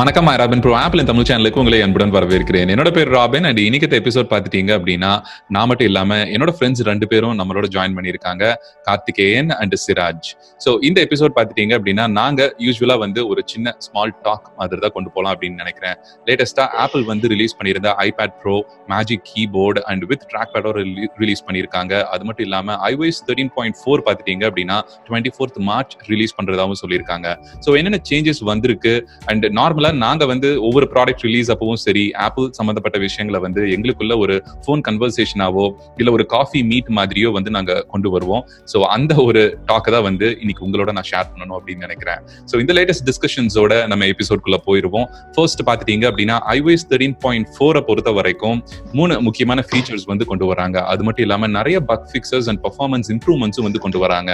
[0.00, 2.70] வணக்கம் robin bro apple Tamil சேனலுக்கு உங்களை அன்புடன் வரவேற்கிறேன்.
[2.72, 5.10] என்னோட பேர் ராபின் அண்ட் இன்னைக்கு எபிசோட் பார்த்துட்டீங்க அப்படின்னா
[5.54, 8.44] நான் மட்டும் இல்லாம என்னோட ஃப்ரெண்ட்ஸ் ரெண்டு பேரும் நம்மளோட ஜாயின் பண்ணியிருக்காங்க.
[8.86, 10.30] கார்த்திகேயன் அண்ட் சிராஜ்.
[10.64, 15.12] ஸோ இந்த எபிசோட் பார்த்துட்டீங்க அப்படின்னா நாங்க யூஸ்வலா வந்து ஒரு சின்ன ஸ்மால் டாக் மாதிரி தான் கொண்டு
[15.14, 15.96] போகலாம் அப்படின்னு நினைக்கிறேன்.
[16.30, 18.56] லேட்டஸ்டா ஆப்பிள் வந்து ரிலீஸ் பண்ணியிருந்த iPad Pro
[18.94, 20.84] Magic Keyboard and with track பேடோட
[21.22, 21.94] release பண்ணியிருக்காங்க.
[22.16, 27.38] அது மட்டும் இல்லாம ஐஒய்ஸ் தேர்ட்டின் பாயிண்ட் ஃபோர் பார்த்துட்டீங்க அப்படின்னா டுவெண்ட்டி ஃபோர்த் மார்ச் ரிலீஸ் பண்றதாகவும் சொல்லியிருக்காங்க.
[27.66, 28.96] ஸோ என்னென்ன சேஞ்சஸ் வந்திருக்கு?
[29.30, 34.34] அண்ட் நார்மல் நாங்க வந்து ஒவ்வொரு ப்ராடக்ட் ரிலீஸ் அப்பவும் சரி ஆப்பிள் சம்பந்தப்பட்ட விஷயங்களை வந்து எங்களுக்குள்ள ஒரு
[34.64, 35.64] ஃபோன் கன்வர்சேஷனாவோ
[36.00, 38.42] இல்ல ஒரு காஃபி மீட் மாதிரியோ வந்து நாங்க கொண்டு வருவோம்.
[38.72, 42.20] ஸோ அந்த ஒரு டாக்கை தான் வந்து இன்னைக்கு உங்களோட நான் ஷேர் பண்ணணும் அப்படின்னு நினைக்கிறேன்.
[42.50, 45.06] ஸோ இந்த லேட்டஸ்ட் டிஸ்கஷன்ஸோட நம்ம எபிசோட்குள்ள போயிருவோம்.
[45.36, 48.58] ஃபர்ஸ்ட் பாத்துட்டீங்க அப்படின்னா ஐஒய்ஸ் தேர்ட்டின் பாயிண்ட் ஃபோரை பொறுத்த வரைக்கும்
[48.98, 50.76] மூணு முக்கியமான ஃபீச்சர்ஸ் வந்து கொண்டு வராங்க.
[50.92, 54.30] அது மட்டும் இல்லாம நிறைய பக் ஃபிக்சர்ஸ் அண்ட் பர்ஃபார்மன்ஸ் இம்ப்ரூவ்மெண்ட்ஸும் வந்து கொண்டு வராங்க.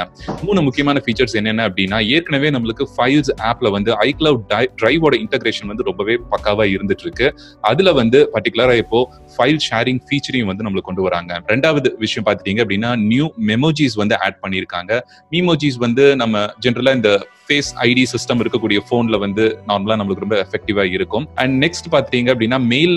[0.46, 4.44] மூணு முக்கியமான ஃபீச்சர்ஸ் என்னென்ன அப்படின்னா ஏற்கனவே நம்மளுக்கு ஃபைல்ஸ் ஆப்ல வந்து ஐக்ளவுட்
[4.80, 7.26] டிரைவோட இன்டகிரேஷன் வந்து ரொம்பவே பக்காவா இருந்துட்டு இருக்கு
[7.70, 8.98] அதுல வந்து பர்டிகுலரா இப்போ
[9.34, 11.32] ஃபைல் ஷேரிங் ஃபீச்சரையும் வந்து நம்மளுக்கு கொண்டு வராங்க.
[11.52, 14.92] ரெண்டாவது விஷயம் பார்த்துட்டீங்க அப்படின்னா நியூ மெமோஜிஸ் வந்து ஆட் பண்ணியிருக்காங்க
[15.34, 17.12] மீமோஜிஸ் வந்து நம்ம ஜென்ரலா இந்த
[17.46, 21.26] ஃபேஸ் ஐடி சிஸ்டம் இருக்கக்கூடிய போன்ல வந்து நார்மலா நம்மளுக்கு ரொம்ப எஃபெக்டிவா இருக்கும்.
[21.42, 22.96] அண்ட் நெக்ஸ்ட் பாத்தீங்க அப்படின்னா மெயில்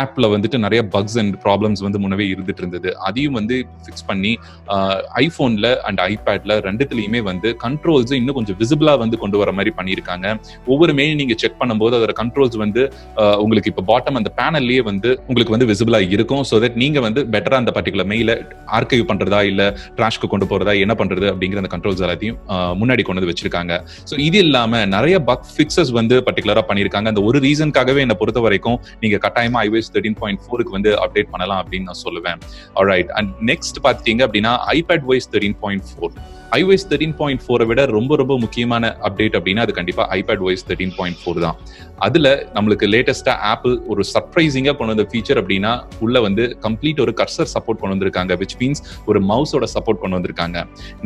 [0.00, 2.90] ஆப்பில் வந்துட்டு நிறைய பக்ஸ் அண்ட் ப்ராப்ளம்ஸ் வந்து முன்னவே இருந்துட்டு இருந்தது.
[3.08, 4.32] அதையும் வந்து ஃபிக்ஸ் பண்ணி
[5.24, 10.26] ஐஃபோனில் அண்ட் ஐபேட்ல ரெண்டுத்துலையுமே வந்து கண்ட்ரோல்ஸ் இன்னும் கொஞ்சம் விசிபிளாக வந்து கொண்டு வர மாதிரி பண்ணியிருக்காங்க.
[10.72, 12.82] ஒவ்வொரு மெயில் செக் பண்ணும்போது அதோட கண்ட்ரோல்ஸ் வந்து
[13.44, 16.42] உங்களுக்கு இப்போ பாட்டம் அந்த பேனல்லையே வந்து உங்களுக்கு வந்து விசிபிளாக இருக்கும்.
[16.50, 18.32] ஸோ தட் நீங்கள் வந்து பெட்டராக அந்த பர்டிகுலர் மெயில
[18.78, 19.66] ஆர்கைவ் பண்ணுறதா இல்லை
[19.98, 22.38] ட்ராஷ்க்கு கொண்டு போகிறதா என்ன பண்ணுறது அப்படிங்கிற அந்த கண்ட்ரோல்ஸ் எல்லாத்தையும்
[22.80, 23.72] முன்னாடி கொண்டு வந்து வச்சிருக்காங்க.
[24.10, 27.08] ஸோ இது இல்லாமல் நிறைய பக் ஃபிக்ஸஸ் வந்து பர்டிகுலராக பண்ணியிருக்காங்க.
[27.12, 31.66] அந்த ஒரு ரீசனுக்காகவே என்னை பொறுத்த வரைக்கும் நீங்கள் கட்டாயமாக ஐஓஎஸ் தேர்ட்டின் பாயிண்ட் ஃபோருக்கு வந்து அப்டேட் பண்ணலாம்
[31.66, 32.40] அப்படின்னு நான் சொல்லுவேன்.
[32.74, 36.12] ரைட் அண்ட் நெக்ஸ்ட் பாத்தீங்க அப்படின்னா iPad OS thirteen point four
[36.58, 40.94] iOS thirteen point ஃபோரை விட ரொம்ப ரொம்ப முக்கியமான அப்டேட் அப்படின்னா அது கண்டிப்பா iPad OS thirteen
[40.98, 41.56] point four தான்.
[42.06, 45.72] அதுல நம்மளுக்கு லேட்டஸ்டா ஆப்பிள் ஒரு சர்ப்ரைசிங்கா கொண்டு வந்த ஃபீச்சர் அப்படின்னா
[46.04, 50.58] உள்ள வந்து கம்ப்ளீட் ஒரு கர்சர் சப்போர்ட் கொண்டு வந்திருக்காங்க விச் மீன்ஸ் ஒரு மவுஸோட சப்போர்ட் கொண்டு வந்திருக்காங்க.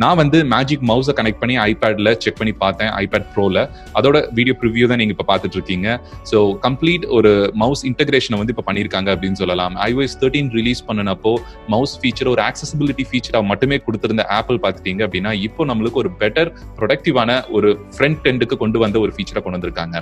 [0.03, 3.63] நான் வந்து மேஜிக் மவுஸை கனெக்ட் பண்ணி ஐபேட்ல செக் பண்ணி பார்த்தேன் ஐபேட் ப்ரோல
[3.99, 5.87] அதோட வீடியோ ப்ரிவியூ தான் நீங்க இப்ப பாத்துட்டு இருக்கீங்க
[6.31, 7.31] ஸோ கம்ப்ளீட் ஒரு
[7.63, 9.75] மவுஸ் இன்டகிரேஷனை வந்து இப்ப பண்ணிருக்காங்க அப்படின்னு சொல்லலாம்.
[9.89, 11.33] ஐஒய்ஸ் தேர்ட்டின் ரிலீஸ் பண்ணினப்போ
[11.75, 17.31] மவுஸ் ஃபீச்சர் ஒரு ஆக்சசபிலிட்டி ஃபீச்சரா மட்டுமே கொடுத்திருந்த ஆப்பிள் பாத்துட்டீங்க அப்படின்னா இப்போ நம்மளுக்கு ஒரு பெட்டர் ப்ரொடக்டிவான
[17.57, 19.95] ஒரு ஃப்ரண்ட் எண்டுக்கு கொண்டு வந்த ஒரு ஃபீச்சரை கொண்டு வந்திருக்காங்க.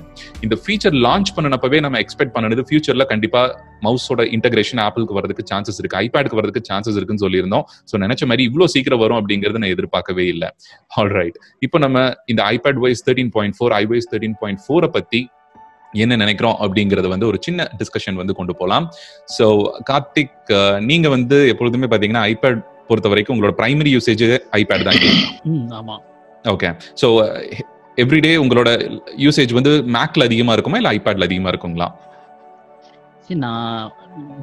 [0.45, 3.41] இந்த ஃபீச்சர் லான்ச் பண்ணனப்பவே நம்ம எக்ஸ்பெக்ட் பண்ணது ஃபியூச்சர்ல கண்டிப்பா
[3.85, 7.65] மவுஸோட இன்டகிரேஷன் ஆப்பிளுக்கு வரதுக்கு சான்சஸ் இருக்கு ஐபேடுக்கு வரதுக்கு சான்சஸ் இருக்குன்னு சொல்லியிருந்தோம்.
[7.89, 10.51] ஸோ நினைச்ச மாதிரி இவ்வளவு சீக்கிரம் வரும் அப்படிங்கிறது நான் எதிர்பார்க்கவே இல்லை.
[10.99, 11.97] ஆல் ரைட் இப்போ நம்ம
[12.33, 15.21] இந்த iPad OS thirteen point four iOS thirteen point ஃபோரை பத்தி
[16.03, 18.85] என்ன நினைக்கிறோம் அப்படிங்கறது வந்து ஒரு சின்ன டிஸ்கஷன் வந்து கொண்டு போகலாம்
[19.35, 19.45] ஸோ
[19.89, 20.51] கார்த்திக்
[20.89, 22.59] நீங்க வந்து எப்பொழுதுமே பாத்தீங்கன்னா ஐபேட்
[22.89, 24.23] பொறுத்த வரைக்கும் உங்களோட பிரைமரி யூசேஜ்
[24.59, 24.99] ஐபேட் தான்
[25.79, 25.95] ஆமா.
[26.45, 26.69] ஓகே
[27.01, 27.07] ஸோ
[28.03, 28.69] எவ்ரிடே உங்களோட
[29.25, 31.87] யூசேஜ் வந்து மேக்ல அதிகமா இருக்குமா இல்ல ஐபேட்ல அதிகமா இருக்குங்களா?
[33.43, 33.87] நான்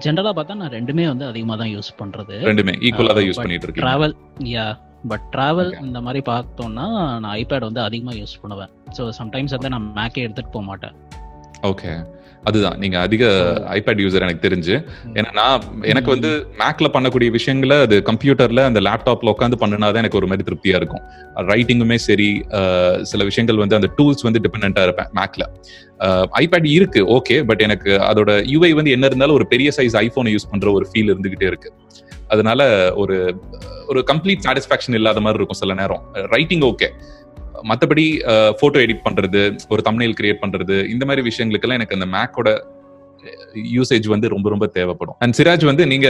[0.05, 2.35] ஜென்ரலா பார்த்தா நான் ரெண்டுமே வந்து அதிகமா தான் யூஸ் பண்றது.
[2.49, 3.87] ரெண்டுமே ஈக்குவலா தான் யூஸ் பண்ணிட்டு இருக்கீங்க.
[3.87, 4.15] டிராவல்
[4.55, 4.65] யா
[5.13, 6.87] பட் டிராவல் இந்த மாதிரி பார்த்தோம்னா
[7.23, 8.73] நான் ஐபேட் வந்து அதிகமா யூஸ் பண்ணுவேன்.
[8.97, 10.95] ஸோ சம்டைம்ஸ் வந்து நான் மேக்கே எடுத்துட்டு போக மாட்டேன்.
[11.71, 11.93] ஓகே
[12.45, 12.77] அதுதான்.
[12.83, 13.25] நீங்க அதிக
[13.77, 14.75] ஐபேட் யூசர் எனக்கு தெரிஞ்சு.
[15.19, 15.63] ஏன்னா நான்
[15.93, 20.77] எனக்கு வந்து மேக்ல பண்ணக்கூடிய விஷயங்களை அது கம்ப்யூட்டர்ல அந்த லேப்டாப்ல உட்காந்து பண்ணினாதான் எனக்கு ஒரு மாதிரி திருப்தியா
[20.81, 21.05] இருக்கும்.
[21.53, 22.29] ரைட்டிங்குமே சரி
[23.13, 25.47] சில விஷயங்கள் வந்து அந்த டூல்ஸ் வந்து டிபெண்டா இருப்பேன் மேக்ல
[26.43, 30.51] ஐபேட் இருக்கு ஓகே பட் எனக்கு அதோட யூஐ வந்து என்ன இருந்தாலும் ஒரு பெரிய சைஸ் ஐபோனை யூஸ்
[30.53, 31.71] பண்ற ஒரு ஃபீல் இருந்துகிட்டே இருக்கு.
[32.35, 32.61] அதனால
[33.03, 33.17] ஒரு
[33.91, 36.05] ஒரு கம்ப்ளீட் சாட்டிஸ்பாக்சன் இல்லாத மாதிரி இருக்கும் சில நேரம்.
[36.35, 36.89] ரைட்டிங் ஓகே
[37.63, 38.05] மற்றபடி
[38.59, 42.49] ஃபோட்டோ எடிட் பண்றது ஒரு தமிழில் கிரியேட் பண்றது இந்த மாதிரி விஷயங்களுக்கெல்லாம் எனக்கு அந்த மேக்கோட
[43.75, 45.17] யூசேஜ் வந்து ரொம்ப ரொம்ப தேவைப்படும்.
[45.23, 46.09] அண்ட் சிராஜ் வந்து நீங்க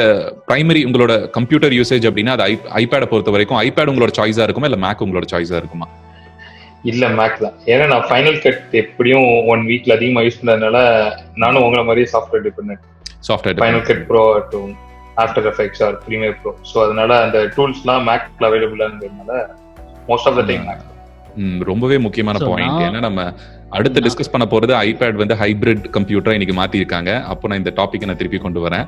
[0.48, 2.44] பிரைமரி உங்களோட கம்ப்யூட்டர் யூசேஜ் அப்படின்னா அது
[2.80, 5.86] ஐபேடை பொறுத்த வரைக்கும் ஐபேட் உங்களோட சாய்ஸா இருக்குமா இல்ல மேக் உங்களோட சாய்ஸா இருக்குமா?
[6.84, 7.54] இல்ல மேக் தான்.
[7.72, 10.78] ஏன்னா நான் ஃபைனல் கட் எப்படியும் ஒன் வீக்ல அதிகமா யூஸ் பண்ணதுனால
[11.36, 12.82] நானும் உங்களை மாதிரி software depend
[13.28, 14.72] software Final Cut Pro ஆகட்டும்
[15.16, 19.32] After Effects or Premiere Pro so அதனால அந்த டூல்ஸ்லாம் மேக்ல அவைலபிளா இருந்ததுனால
[20.08, 20.82] most of the time Mac
[21.70, 23.22] ரொம்பவே முக்கியமான பாயிண்ட் ஏன்னா நம்ம
[23.76, 27.10] அடுத்து டிஸ்கஸ் பண்ண போறது ஐபேட் வந்து ஹைபிரிட் கம்ப்யூட்டர் இன்னைக்கு மாத்திருக்காங்க.
[27.32, 28.84] அப்போ நான் இந்த டாபிக் நான் திருப்பி கொண்டு வரேன்.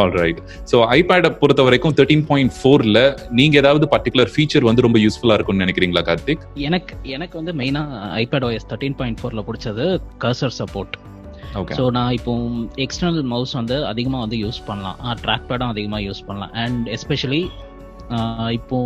[0.00, 3.00] ஆல் ரைட் ஸோ ஐபேடை பொறுத்த வரைக்கும் தேர்ட்டீன் பாயிண்ட் ஃபோர்ல
[3.40, 6.44] நீங்க ஏதாவது பர்டிகுலர் ஃபீச்சர் வந்து ரொம்ப யூஸ்ஃபுல்லா இருக்கும்னு நினைக்கிறீங்களா கார்த்திக்?
[6.68, 7.84] எனக்கு எனக்கு வந்து மெயினா
[8.24, 9.86] ஐபேட் ஓஎஸ் தேர்ட்டீன் பாயிண்ட் ஃபோர்ல பிடிச்சது
[10.24, 10.96] கர்சர் சப்போர்ட்
[11.78, 12.32] ஸோ நான் இப்போ
[12.84, 14.98] எக்ஸ்டர்னல் மவுஸ் வந்து அதிகமாக வந்து யூஸ் பண்ணலாம்.
[15.22, 16.52] ட்ராக் பேடும் அதிகமாக யூஸ் பண்ணலாம்.
[16.64, 17.40] அண்ட் எஸ்பெஷலி
[18.58, 18.78] இப்போ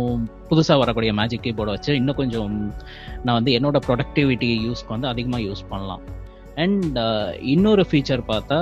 [0.49, 2.53] புதுசாக வரக்கூடிய மேஜிக் கீபோர்டை வச்சு இன்னும் கொஞ்சம்
[3.23, 6.03] நான் வந்து என்னோட ப்ரொடக்டிவிட்டி யூஸ்க்கு வந்து அதிகமாக யூஸ் பண்ணலாம்.
[6.63, 8.59] அண்ட் uh, இன்னொரு ஃபீச்சர் பார்த்தா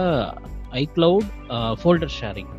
[0.84, 1.28] ஐக்ளவுட்
[1.80, 2.52] ஃபோல்டர் ஷேரிங்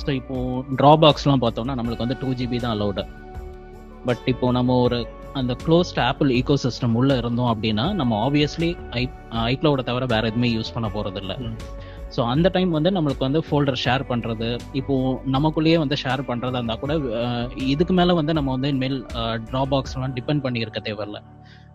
[0.00, 0.36] ஸோ இப்போ
[0.76, 3.04] ட்ராபாக்ஸ்லாம் பார்த்தோம்னா நம்மளுக்கு வந்து டூ ஜிபி தான் அலௌடு
[4.04, 4.98] பட் இப்போ நம்ம ஒரு
[5.34, 9.02] அந்த க்ளோஸ்ட் ஆப்பிள் ஈகோ சிஸ்டம் உள்ளே இருந்தோம் அப்படின்னா நம்ம ஆப்வியஸ்லி ஐ
[9.46, 11.36] ஐக்ளவுடை தவிர வேற எதுவுமே யூஸ் பண்ண போகிறது இல்லை
[12.14, 14.48] ஸோ அந்த டைம் வந்து நம்மளுக்கு வந்து ஃபோல்டர் ஷேர் பண்றது.
[14.80, 14.94] இப்போ
[15.34, 16.94] நமக்குள்ளேயே வந்து ஷேர் பண்றதா இருந்தா கூட
[17.74, 18.98] இதுக்கு மேல வந்து நம்ம வந்து இனிமேல்
[19.48, 21.20] ட்ரா பாக்ஸ்லாம் டிபெண்ட் பண்ணி இருக்க தேவையில்ல.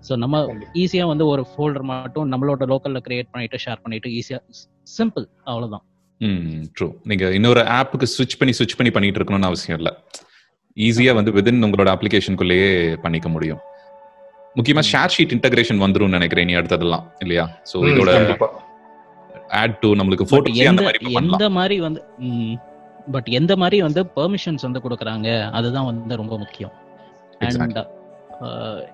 [0.07, 0.73] ஸோ நம்ம கண்டிப்பா.
[0.81, 4.39] ஈஸியா வந்து ஒரு ஃபோல்டர் மட்டும் நம்மளோட லோக்கல்ல கிரியேட் பண்ணிட்டு ஷேர் பண்ணிட்டு ஈஸியா
[4.97, 5.83] சிம்பிள் அவ்வளவுதான்.
[6.21, 9.89] ம் ட்ரூ நீங்க இன்னொரு ஆப்புக்கு ஸ்விட்ச் பண்ணி ஸ்விட்ச் பண்ணி பண்ணிட்டு இருக்கணும்னு அவசியம் இல்ல.
[10.77, 12.69] ஈஸியா வந்து விதின் உங்களோட அப்ளிகேஷனுக்குள்ளேயே
[13.03, 13.61] பண்ணிக்க முடியும்.
[14.59, 17.45] முக்கியமா ஷேர் ஷீட் இன்டகிரேஷன் வந்துரும் நினைக்கிறேன் நீ அடுத்ததெல்லாம் இல்லையா?
[17.71, 18.11] சோ இதோட
[19.49, 22.03] ஆட் டு நம்மளுக்கு But போட்டோஸ் அந்த எந்த மாதிரி எந்த மாதிரி வந்து
[23.11, 26.71] பட் எந்த மாதிரி வந்து பெர்மிஷன்ஸ் வந்து கொடுக்குறாங்க அதுதான் வந்து ரொம்ப முக்கியம்.
[27.39, 27.87] அண்ட்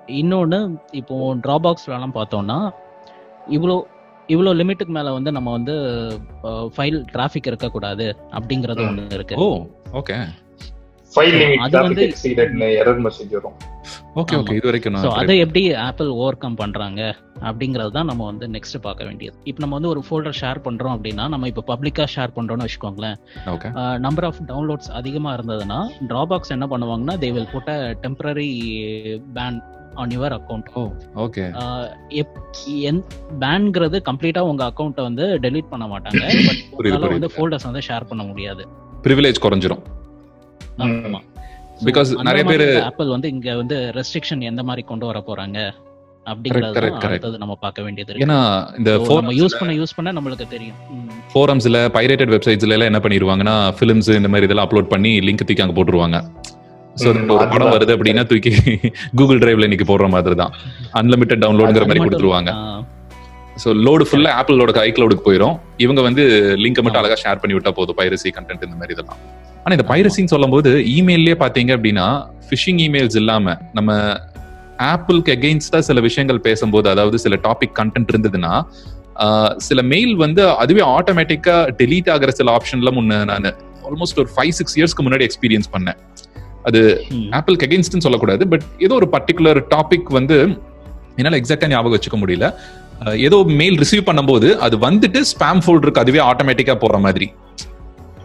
[0.08, 2.72] இன்னொன்னு இப்போ ட்ராபாக்ஸ்லாம் பார்த்தோம்னா
[3.50, 3.82] இவ்வளோ
[4.28, 5.74] இவ்வளோ லிமிட்டுக்கு மேல வந்து நம்ம வந்து
[6.46, 8.88] ஃபைல் டிராஃபிக் இருக்கக்கூடாது அப்படிங்கறது.
[8.88, 9.36] ஒன்று இருக்கு.
[9.36, 10.16] ஓ ஓகே
[11.16, 12.12] ஃபைல் லிமிட் அது டிராஃபிக் வந்து-
[12.60, 13.54] எரர் மெசேஜ் வரும்.
[14.21, 14.56] Okay okay.
[14.60, 17.01] இது வரைக்கும் ஸோ அதை எப்படி ஆப்பிள் ஓவர் கம் பண்றாங்க
[17.48, 19.36] அப்படிங்கிறது தான் நம்ம வந்து நெக்ஸ்ட் பார்க்க வேண்டியது.
[19.50, 23.18] இப்போ நம்ம வந்து ஒரு ஃபோல்டர் ஷேர் பண்றோம் அப்படின்னா நம்ம இப்போ பப்ளிக்கா ஷேர் பண்றோம்னு வச்சுக்கோங்களேன்.
[23.54, 23.69] ஓகே
[24.06, 25.80] நம்பர் ஆஃப் டவுன்லோட்ஸ் அதிகமா இருந்ததுன்னா
[26.12, 27.71] டிராபாக்ஸ் என்ன பண்ணுவாங்கன்னா they will put
[28.06, 28.50] temporary
[29.38, 29.60] ban
[30.01, 30.69] on your account
[31.25, 31.44] okay
[33.44, 36.24] பேன்ங்கிறது கம்ப்ளீட்டா உங்க அக்கௌண்ட்டை வந்து டெலீட் பண்ண மாட்டாங்க.
[36.48, 37.33] பட் உங்களால வந்து.
[37.36, 38.66] ஃபோல்டர்ஸ் வந்து ஷேர் பண்ண முடியாது.
[39.06, 39.83] பிரிவிலேஜ் குறைஞ்சிரும்.
[40.86, 41.21] ம்.
[41.83, 45.57] Because நிறைய பேரு- ஆப்பிள் வந்து இங்க வந்து ரெஸ்ட்ரிக்ஷன் எந்த மாதிரி கொண்டு வர போறாங்க?
[46.25, 48.38] அப்படிங்கறது நம்ம பார்க்க வேண்டியது ஏன்னா
[48.77, 50.77] இந்த நம்ம யூஸ் பண்ண யூஸ் பண்ண நம்மளுக்கு தெரியும்.
[51.33, 55.75] ஃபோரம்ஸ்ல பைரேட்டட் வெப்சைட்ஸ்ல எல்லாம் என்ன பண்ணிடுவாங்கன்னா ஃபிலிம்ஸ் இந்த மாதிரி இதெல்லாம் அப்லோட் பண்ணி லிங்க் தூக்கி அங்க
[55.77, 56.19] போட்டுருவாங்க.
[56.95, 57.74] ஸோ ம், ஒரு படம்.
[57.74, 58.51] வருது அப்படின்னா தூக்கி
[59.19, 60.53] கூகுள் டிரைவ்ல இன்னைக்கு போடுற மாதிரி தான்
[60.94, 62.51] அன்லிமிட்டட் டவுன்லோடுங்கிற மாதிரி கொடுத்துருவாங்க.
[63.58, 66.24] ஸோ லோடு ஃபுல்லா ஆப்பிளோட ஐக்ளவுடுக்கு போயிடும் இவங்க வந்து
[66.64, 67.98] லிங்கை மட்டும் அழகா ஷேர் பண்ணி விட்டா போதும்.
[68.00, 69.20] பைரசி கண்டென்ட் இந்த மாதிரி இதெல்லாம்.
[69.64, 72.08] ஆனா இந்த பைரசின்னு சொல்லும்போது இமெயிலே பாத்தீங்க அப்படின்னா
[72.48, 73.92] ஃபிஷிங் இமெயில்ஸ் இல்லாம நம்ம
[74.90, 78.54] ஆப்பிளுக்கு அகெயின்ஸ்டா சில விஷயங்கள் பேசும்போது அதாவது சில டாபிக் கண்டென்ட் இருந்ததுன்னா
[79.68, 83.48] சில மெயில் வந்து அதுவே ஆட்டோமேட்டிக்கா டெலீட் ஆகிற சில ஆப்ஷன்ல முன்ன நான்
[83.90, 85.98] ஆல்மோஸ்ட் ஒரு ஃபைவ் சிக்ஸ் இயர்ஸ்க்கு முன்னாடி எக்ஸ்பீரியன்ஸ் பண்ணேன்.
[87.14, 87.30] ம்.
[87.38, 90.38] ஆப்பிளுக்கு அகேன்ஸ்ட்னு சொல்லக்கூடாது பட் ஏதோ ஒரு பர்டிகுலர் டாபிக் வந்து
[91.18, 92.46] என்னால எக்ஸாக்டா ஞாபகம் வச்சுக்க முடியல.
[93.12, 97.34] ஏதோ மெயில் ரிசீவ் பண்ணும்போது அது வந்துட்டு ஸ்பாம் ஃபோல்டருக்கு அதுவே ஆட்டோமேட்டிக்கா போற மாதிரி.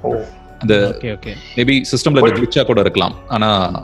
[0.03, 0.15] ஓ.
[0.59, 3.15] அந்த ஓகே ஓகே மேபி சிஸ்டம்ல But- கிளிச்சா கூட இருக்கலாம்.
[3.29, 3.83] ஆனா.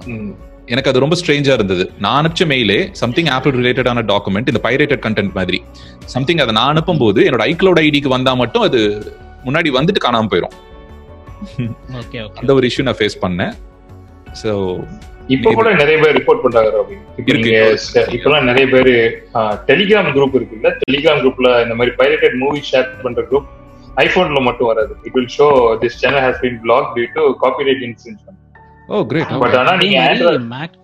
[0.66, 1.90] எனக்கு அது ரொம்ப ஸ்ட்ரேஞ்சா இருந்தது.
[1.98, 5.62] நான் அனுப்பிச்ச மெயிலே சம்திங் ஆப்பிள் ரிலேட்டடான டாக்குமெண்ட் இந்த பைரேட்டட் கண்டென்ட் மாதிரி.
[6.04, 8.80] சம்திங் அதை நான் அனுப்பும் போது என்னோட ஐக்ளவுட் ஐடிக்கு வந்தா மட்டும் அது
[9.44, 10.54] முன்னாடி வந்துட்டு காணாம போயிடும்
[11.96, 13.52] ஓகே ஓகே அந்த ஒரு இஷ்யூ நான் ஃபேஸ் பண்ணேன்.
[14.42, 14.50] ஸோ
[15.28, 16.96] இப்ப கூட நிறைய பேர் ரிப்போர்ட் பண்றாங்க இருக்கு.
[18.12, 18.90] இப்பெல்லாம் நிறைய பேர்
[19.66, 20.70] டெலிகிராம் குரூப் இருக்குல்ல.
[20.82, 23.46] டெலிகிராம் குரூப்ல இந்த மாதிரி பைரேட்டட் மூவி ஷேர் பண்ற குரூப்
[23.96, 24.96] ஐபோன்ல மட்டும் வராது.
[25.02, 25.48] It will show
[25.80, 28.24] this channel has been block due to copyright influence
[28.88, 30.74] oh great but ஆனா நீங்க ஆண்ட்ராய்ட் மேக்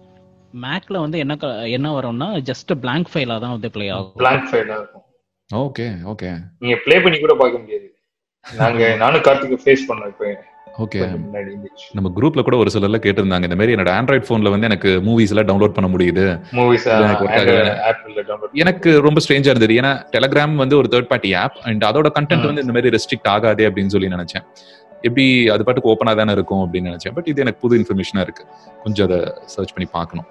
[0.55, 4.13] மேக்ல வந்து என்ன க- என்ன வரும்னா ஜஸ்ட் blank ஃபைலா தான் வந்து ப்ளே ஆகும்.
[4.17, 5.05] பிளாங்க் ஃபைலா இருக்கும்.
[5.51, 7.87] ஓகே ஓகே நீங்க ப்ளே பண்ணி கூட பார்க்க முடியாது.
[8.45, 10.25] நாங்க நானும் கார்த்திக் ஃபேஸ் பண்ணோம் இப்ப.
[10.79, 10.99] ஓகே.
[11.93, 15.49] நம்ம குரூப்ல கூட ஒரு சிலர்ல கேட்டிருந்தாங்க இந்த மாதிரி என்னோட ஆண்ட்ராய்ட் போன்ல வந்து எனக்கு மூவிஸ் எல்லாம்
[15.51, 16.25] டவுன்லோட் பண்ண முடியுது.
[16.53, 16.87] மூவிஸ்
[18.53, 19.75] எனக்கு ரொம்ப ஸ்ட்ரேஞ்சா இருந்தது.
[19.75, 22.47] ஏன்னா டெலகிராம் வந்து ஒரு தேர்ட் பார்ட்டி ஆப் அண்ட் அதோட கண்டென்ட்.
[22.47, 24.47] வந்து இந்த மாதிரி ரெஸ்ட்ரிக்ட் ஆகாதே அப்படின்னு சொல்லி நினைச்சேன்.
[25.01, 27.15] எப்படி அது பாட்டுக்கு ஓப்பனா தானே இருக்கும் அப்படின்னு நினைச்சேன்.
[27.15, 28.45] பட் இது எனக்கு புது இன்ஃபர்மேஷனா இருக்கு.
[28.83, 30.27] கொஞ்சம் அதை சர்ச் பண்ணி பார்க்கணும்.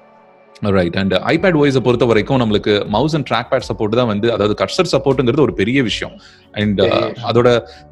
[0.61, 4.53] ரைட் அண்ட் ஐபேட் வாய்ஸை பொறுத்த வரைக்கும் நம்மளுக்கு mouse and track bad support தான் வந்து அதாவது
[4.53, 6.13] கர்சர் சப்போர்ட்டுங்கிறது ஒரு பெரிய விஷயம்.
[6.53, 7.15] அண்ட் விஷயம்.
[7.29, 7.47] அதோட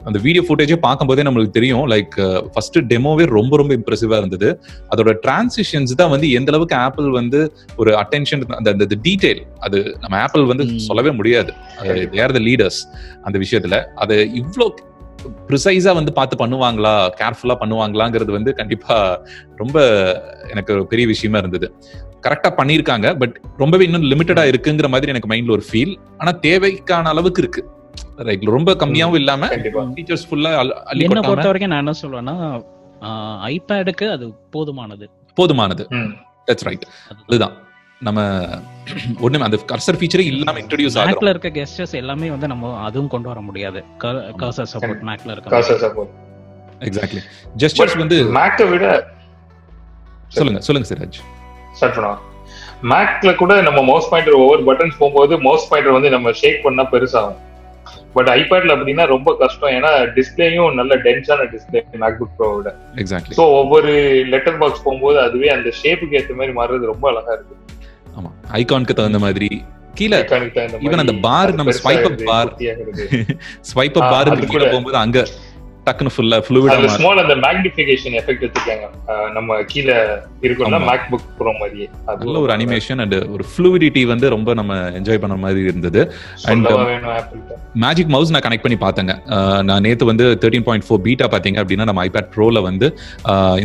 [0.05, 2.15] அந்த வீடியோ ஃபுட்டேஜே பார்க்கும்போதே நம்மளுக்கு தெரியும் லைக்
[2.53, 4.49] ஃபர்ஸ்ட் டெமோவே ரொம்ப ரொம்ப இம்ப்ரெசிவா இருந்தது.
[4.91, 10.17] அதோட டிரான்சிஷன்ஸ் தான் வந்து எந்த அளவுக்கு ஆப்பிள் வந்து ஒரு அட்டென்ஷன் அந்த அந்த டீடைல் அது நம்ம
[10.17, 10.65] ஆப்பிள் வந்து.
[10.79, 11.51] சொல்லவே முடியாது.
[12.15, 12.81] தேர் த லீடர்ஸ்
[13.23, 13.79] அந்த விஷயத்துல.
[13.95, 14.67] அது இவ்ளோ
[15.49, 18.95] ப்ரிசைஸா வந்து பார்த்து பண்ணுவாங்களா கேர்ஃபுல்லா பண்ணுவாங்களாங்கிறது வந்து கண்டிப்பா
[19.55, 19.77] ரொம்ப
[20.49, 21.67] எனக்கு பெரிய விஷயமா இருந்தது.
[22.23, 25.93] கரெக்டா பண்ணிருக்காங்க பட் ரொம்பவே இன்னும் லிமிட்டடா இருக்குங்கிற மாதிரி எனக்கு மைண்ட்ல ஒரு ஃபீல்.
[26.19, 27.61] ஆனா தேவைக்கான அளவுக்கு இருக்கு.
[28.27, 29.47] ரைட் ரொம்ப கம்மியாவும் இல்லாம
[29.95, 30.51] ஃபீச்சர்ஸ் ஃபுல்லா
[30.91, 32.35] அள்ளி பொறுத்த வரைக்கும் நான் என்ன சொல்லுவேன்னா
[33.53, 35.05] ஐபேடுக்கு அது போதுமானது.
[35.37, 35.83] போதுமானது.
[36.47, 36.85] தட்ஸ் ரைட்
[37.29, 37.55] அதுதான்.
[38.01, 38.21] நம்ம
[39.25, 43.29] ஒண்ணுமே அந்த கர்சர் ஃபீச்சரே இல்லாம இன்ட்ரோடியூஸ் ஆகும் மேக்ல இருக்க கெஸ்டர்ஸ் எல்லாமே வந்து நம்ம அதுவும் கொண்டு
[43.31, 43.79] வர முடியாது.
[44.41, 46.13] கர்சர் சப்போர்ட் மேக்ல இருக்க காசா சப்போர்ட்
[46.87, 47.21] எக்ஸாக்ட்லி
[47.63, 48.85] ஜெஸ்டர்ஸ் வந்து மேக்கை விட
[50.37, 51.19] சொல்லுங்க சொல்லுங்க சிராஜ்
[51.77, 52.23] ஸ்டார்ட் பண்ணுவோம்
[52.91, 57.37] மேக்ல கூட நம்ம மவுஸ் பாயிண்டர் ஒவ்வொரு பட்டன்ஸ் போகும்போது மவுஸ் பாயிண்டர் வந்து நம்ம ஷேக் பண்ணா பெருசாகும்
[58.15, 62.69] பட் ஐபேட்ல அப்படின்னா ரொம்ப கஷ்டம் ஏன்னா டிஸ்பிளேயும் நல்ல டென்ஸான டிஸ்பிளே மேக்புக் ப்ரோ விட
[63.03, 63.91] எக்ஸாக்ட்லி ஸோ ஒவ்வொரு
[64.33, 67.55] லெட்டர் பாக்ஸ் போகும்போது அதுவே அந்த ஷேப்புக்கு ஏற்ற மாதிரி மாறுறது ரொம்ப அழகா இருக்கு
[68.15, 69.49] ஆமா ஐகானுக்கு தகுந்த மாதிரி
[69.95, 72.43] கீழே மாதிரி அந்த அது நம்ம இருக்குது, bar.
[72.47, 73.03] குட்டியாகிறது.
[73.69, 74.67] ஸ்வைப் அப் பாரு கீழே கூட.
[74.73, 75.19] போகும்போது அங்க
[75.87, 78.85] டக்குன்னு ஃபுல்லா அதுல ஃப்ளூவிடா ஸ்மால் அந்த மேக்னிஃபிகேஷன் எஃபெக்ட் வச்சிருக்காங்க.
[79.37, 79.95] நம்ம கீழே
[80.45, 80.87] இருக்கும்ல ஆமா.
[80.89, 81.87] மேக் புக் ப்ரோ மாதிரியே
[82.23, 86.01] நல்ல ஒரு அனிமேஷன் அண்ட் ஒரு ஃப்ளூவிடிட்டி வந்து ரொம்ப நம்ம என்ஜாய் பண்ண மாதிரி இருந்தது.
[87.17, 87.41] ஆப்பிள்
[87.85, 89.13] மேஜிக் மவுஸ் நான் கனெக்ட் பண்ணி பார்த்தேங்க.
[89.69, 92.89] நான் நேத்து வந்து தேர்ட்டின் பாயிண்ட் ஃபோர் பீட்டா பார்த்தீங்க அப்படின்னா நம்ம ஐபேட் ப்ரோல வந்து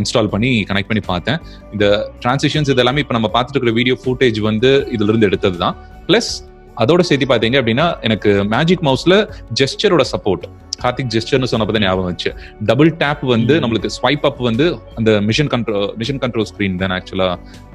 [0.00, 1.38] இன்ஸ்டால் பண்ணி கனெக்ட் பண்ணி பார்த்தேன்.
[1.74, 1.86] இந்த
[2.24, 5.76] டிரான்சிஷன்ஸ் இது எல்லாமே இப்போ நம்ம பார்த்துட்டு இருக்கிற வீடியோ ஃபுட்டேஜ் வந்து இதுல இருந்து எடுத்தது தான்
[6.08, 6.32] பிளஸ்
[6.82, 9.14] அதோட சேர்த்து பார்த்தீங்க அப்படின்னா எனக்கு மேஜிக் மவுஸ்ல
[9.60, 10.44] ஜெஸ்டரோட சப்போர்ட்
[10.82, 12.30] கார்த்திக் ஜெஸ்டர்னு சொன்னப்போ தான் ஞாபகம் வந்துச்சு
[12.70, 13.54] டபுள் டேப் வந்து.
[13.62, 14.66] நம்மளுக்கு ஸ்வைப் அப் வந்து
[14.98, 17.28] அந்த Mission Control Mission Control screen தான் ஆக்சுவலா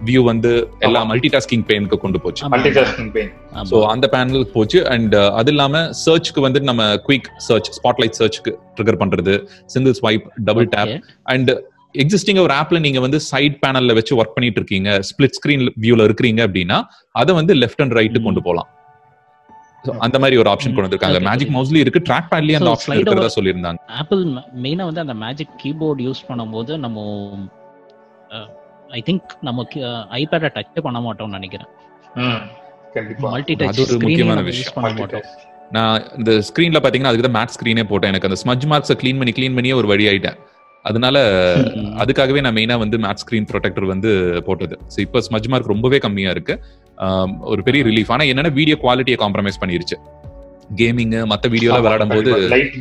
[0.08, 0.52] வியூ வந்து
[0.88, 1.02] எல்லா.
[1.12, 2.44] மல்டி டாஸ்கிங் பெயினுக்கு கொண்டு போச்சு.
[2.78, 3.32] Multitasking pane.
[3.72, 9.02] ஸோ அந்த பேனல் போச்சு அண்ட் அது இல்லாம சர்ச்க்கு வந்து நம்ம குயிக் சர்ச் ஸ்பாட்லைட் சர்ச்க்கு ட்ரிகர்
[9.04, 9.36] பண்றது
[9.76, 10.94] single swipe double tap.
[11.34, 11.52] And
[12.04, 16.42] existing ஒரு ஆப்ல நீங்க வந்து சைட் பேனல்ல வச்சு ஒர்க் பண்ணிட்டு இருக்கீங்க ஸ்பிளிட் ஸ்கிரீன் வியூல இருக்கிறீங்க
[16.48, 16.78] அப்படின்னா
[17.16, 18.20] அதை வந்து லெஃப்ட் அண்ட் ரைட்டு.
[18.28, 18.68] கொண்டு போகலாம்
[20.06, 20.74] அந்த மாதிரி ஒரு ஆப்ஷன்.
[20.74, 21.56] கொண்டு வந்திருக்காங்க மேஜிக் okay.
[21.56, 24.22] மவுஸ்லயும் இருக்கு ட்ராக் பேட்லயும் அந்த ஆப்ஷன் இருக்கிறதா சொல்லியிருந்தாங்க ஆப்பிள்
[24.64, 27.04] மெயினா வந்து அந்த மேஜிக் கீபோர்ட் யூஸ் பண்ணும்போது நம்ம
[28.92, 29.66] ஐ திங்க் நம்ம
[30.20, 31.70] ஐபேடை டச் பண்ண மாட்டோம்னு நினைக்கிறேன்
[32.22, 32.42] ம்
[32.96, 34.76] கண்டிப்பா மல்டி அது டச் ஒரு முக்கியமான யூஸ் விஷயம்.
[34.78, 35.26] பண்ண மாட்டோம்.
[35.72, 39.34] நான் இந்த ஸ்கிரீன்ல பாத்தீங்கன்னா அதுக்கு தான் மேட் ஸ்கிரீனே போட்டேன் எனக்கு அந்த ஸ்மஜ் மார்க்ஸை க்ளீன் பண்ணி
[39.38, 40.38] க்ளீன் பண்ணியே ஒரு வழி ஆயிட்டேன்
[40.88, 41.18] அதனால.
[42.02, 44.10] அதுக்காகவே நான் மெயினா வந்து மேட் ஸ்கிரீன் ப்ரொடெக்டர் வந்து
[44.48, 44.76] போட்டது.
[44.94, 46.56] ஸோ இப்போ ஸ்மஜ் மார்க் ரொம்பவே கம்மியா இருக்கு.
[47.48, 49.98] ஒரு பெரிய ரிலீஃப் ஆனா என்னன்னா வீடியோ குவாலிட்டியை காம்ப்ரமைஸ் பண்ணிருச்சு.
[50.78, 52.32] கேமிங் மத்த வீடியோல விளையாடும் போது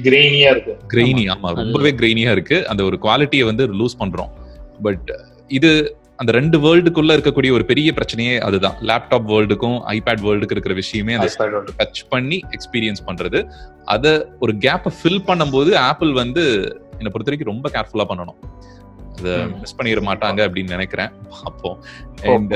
[0.07, 1.51] கிரெயினியா இருக்கும் கிரெய்னி ஆமா.
[1.57, 2.57] ரொம்பவே கிரெய்னியா இருக்கு.
[2.69, 4.33] அந்த ஒரு குவாலிட்டியை வந்து லூஸ் பண்றோம்.
[4.83, 5.11] பட்
[5.51, 5.71] இது
[6.19, 8.77] அந்த ரெண்டு வேர்ல்டுக்குள்ள இருக்கக்கூடிய ஒரு பெரிய பிரச்சனையே அதுதான்.
[8.83, 11.29] லேப்டாப் வேர்ல்டுக்கும் ஐபேட் வேர்ல்டுக்கு இருக்கிற விஷயமே அந்த.
[11.81, 13.41] டச் பண்ணி எக்ஸ்பீரியன்ஸ் பண்றது.
[13.87, 14.07] அத
[14.41, 16.45] ஒரு கேப்பை ஃபில் பண்ணும்போது ஆப்பிள் வந்து
[16.99, 18.39] என்னை பொறுத்த வரைக்கும் ரொம்ப கேர்ஃபுல்லா பண்ணணும்.
[19.19, 19.47] அதை.
[19.47, 21.11] மிஸ் பண்ணிட மாட்டாங்க அப்படின்னு நினைக்கிறேன்.
[21.63, 21.77] ஓ,
[22.23, 22.55] அண்ட்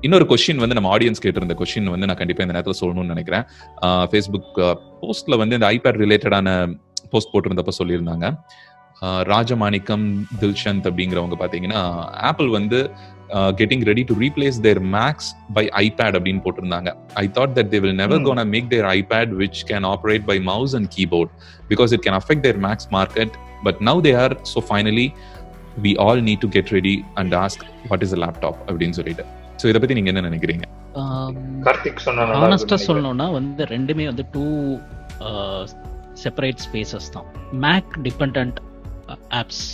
[0.00, 3.44] இன்னொரு கொஸ்டின் வந்து நம்ம ஆடியன்ஸ் கேட்டிருந்த கொஸ்டின் வந்து நான் கண்டிப்பா இந்த நேரத்தில் சொல்லணும்னு நினைக்கிறேன்.
[3.82, 6.78] ஃபேஸ்புக் போஸ்ட்ல வந்து இந்த ஐபேட் ரிலேட்டடான
[7.10, 8.36] போஸ்ட் போட்டிருந்தப்ப சொல்லியிருந்தாங்க.
[9.02, 10.06] ராஜமாணிக்கம்
[10.40, 11.82] தில்ஷந்த் அப்படிங்கிறவங்க பாத்தீங்கன்னா
[12.30, 12.90] ஆப்பிள் வந்து
[13.60, 16.90] getting ready to replace their Macs by iPad அப்படின்னு போட்டிருந்தாங்க.
[17.22, 18.26] I thought that they will never Hmm.
[18.28, 21.32] Gonna make their iPad which can operate by mouse and keyboard
[21.72, 23.34] because it can affect their Macs market
[23.66, 25.06] but now they are so finally
[25.86, 29.26] we all need to get ready and ask what is laptop அப்படின்னு சொல்லிட்டு.
[29.60, 30.64] So இதை பத்தி நீங்க என்ன நினைக்கிறீங்க?
[31.66, 32.76] கார்த்திக் சொன்னா நல்லா ஆனஸ்டா.
[32.88, 34.44] சொல்லணும்னா வந்து ரெண்டுமே வந்து டூ
[36.24, 37.26] செப்பரேட் ஸ்பேசஸ் தான்.
[37.66, 38.58] மேக் டிபெண்ட்
[39.40, 39.64] ஆப்ஸ்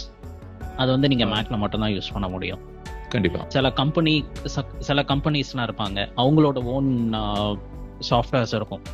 [0.82, 2.62] அது வந்து நீங்க மேக்ல மட்டும் தான் யூஸ் பண்ண முடியும்.
[3.14, 3.40] கண்டிப்பா.
[3.54, 4.14] சில கம்பெனி
[4.88, 5.98] சில கம்பெனிஸ்லாம் இருப்பாங்க.
[6.22, 6.90] அவங்களோட ஓன்
[8.10, 8.84] சாஃப்ட்வேர்ஸ் இருக்கும்.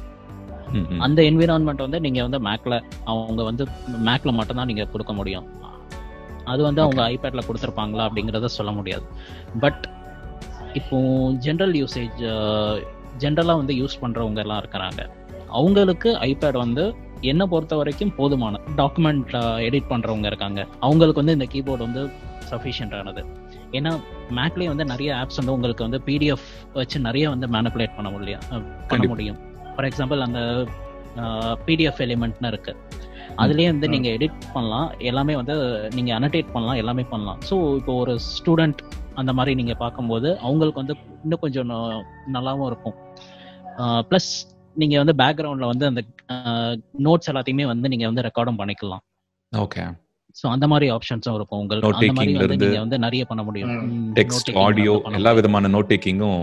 [1.05, 2.75] அந்த என்விரான்மெண்ட் வந்து நீங்க வந்து மேக்ல
[3.13, 3.65] அவங்க வந்து
[4.09, 5.47] மேக்ல மட்டும் தான் நீங்க கொடுக்க முடியும்.
[6.53, 9.07] அது வந்து அவங்க ஐபேட்ல கொடுத்துருப்பாங்களா அப்படிங்கறத சொல்ல முடியாது.
[9.65, 9.83] பட்
[10.79, 10.99] இப்போ
[11.47, 12.21] ஜென்ரல் யூசேஜ்
[13.23, 15.01] ஜென்ரலா வந்து யூஸ் பண்றவங்க எல்லாம் இருக்கிறாங்க.
[15.59, 16.85] அவங்களுக்கு ஐபேட் வந்து
[17.33, 19.33] என்ன பொறுத்த வரைக்கும் போதுமான டாக்குமெண்ட்
[19.69, 20.61] எடிட் பண்றவங்க இருக்காங்க.
[20.87, 22.03] அவங்களுக்கு வந்து இந்த கீபோர்டு வந்து
[22.51, 23.23] சஃபிஷியன்டானது
[23.73, 23.93] ஏன்னா
[24.31, 28.45] மேக்லயே வந்து நிறைய ஆப்ஸ் வந்து உங்களுக்கு வந்து பிடிஎஃப் வச்சு நிறைய வந்து மேனிப்புலேட் பண்ண முடியும்
[28.89, 29.07] பண்ண.
[29.09, 29.39] முடியும்.
[29.75, 30.41] ஃபார் எக்ஸாம்பிள் அந்த
[31.67, 32.73] பிடிஎஃப் எலிமெண்ட்னு இருக்கு.
[33.39, 33.91] அதுலயே வந்து ம்.
[33.91, 34.89] நீங்க எடிட் பண்ணலாம்.
[35.01, 35.55] எல்லாமே வந்து
[35.95, 37.39] நீங்க அனடேட் பண்ணலாம் எல்லாமே பண்ணலாம்.
[37.51, 38.81] ஸோ இப்போ ஒரு ஸ்டூடெண்ட்
[39.15, 41.73] அந்த மாதிரி நீங்க பார்க்கும்போது அவங்களுக்கு வந்து இன்னும் கொஞ்சம்
[42.33, 42.97] நல்லாவும் இருக்கும்.
[44.11, 44.31] ப்ளஸ்
[44.77, 46.03] நீங்க வந்து பேக்ரவுண்ட்ல வந்து அந்த
[46.99, 49.03] நோட்ஸ் எல்லாத்தையுமே வந்து நீங்க வந்து ரெக்கார்டும் பண்ணிக்கலாம்.
[49.53, 49.83] ஓகே
[50.39, 51.61] ஸோ அந்த மாதிரி ஆப்ஷன்ஸும் இருக்கும்.
[51.63, 53.73] உங்களுக்கு Note அந்த மாதிரி takingல வந்து இருந்து நீங்க வந்து நிறைய பண்ண முடியும்.
[54.19, 55.33] டெக்ஸ்ட் taking ஆடியோ எல்லா.
[55.39, 56.43] விதமான நோட் டேக்கிங்கும்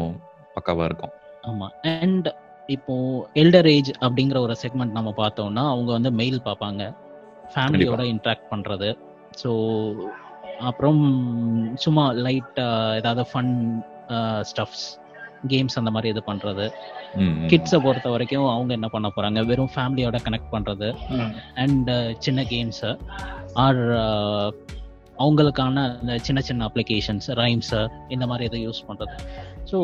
[0.57, 1.13] பக்காவா இருக்கும்.
[1.49, 1.67] ஆமா.
[2.01, 2.27] அண்ட்
[2.75, 2.93] இப்போ
[3.41, 6.83] எல்டர் ஏஜ் அப்படிங்கிற ஒரு செக்மெண்ட் நம்ம பார்த்தோம்னா அவங்க வந்து மெயில் பார்ப்பாங்க.
[7.53, 8.89] ஃபேமிலியோட இன்ட்ராக்ட் பண்றது.
[9.41, 9.51] ஸோ
[10.69, 11.01] அப்புறம்
[11.85, 12.59] சும்மா லைட்
[12.99, 13.53] ஏதாவது ஃபன்
[14.51, 14.85] ஸ்டஃப்ஸ்
[15.51, 16.65] கேம்ஸ் அந்த மாதிரி இது பண்றது.
[17.51, 19.39] கிட்ஸை பொறுத்த வரைக்கும் அவங்க என்ன பண்ண போறாங்க?
[19.49, 20.89] வெறும் ஃபேமிலியோட கனெக்ட் பண்றது.
[21.63, 21.91] அண்ட்
[22.25, 22.83] சின்ன கேம்ஸ்
[23.65, 23.81] ஆர்
[25.23, 27.73] அவங்களுக்கான அந்த சின்ன சின்ன அப்ளிகேஷன்ஸ் ரைம்ஸ்
[28.15, 29.15] இந்த மாதிரி இதை யூஸ் பண்றது.
[29.71, 29.79] So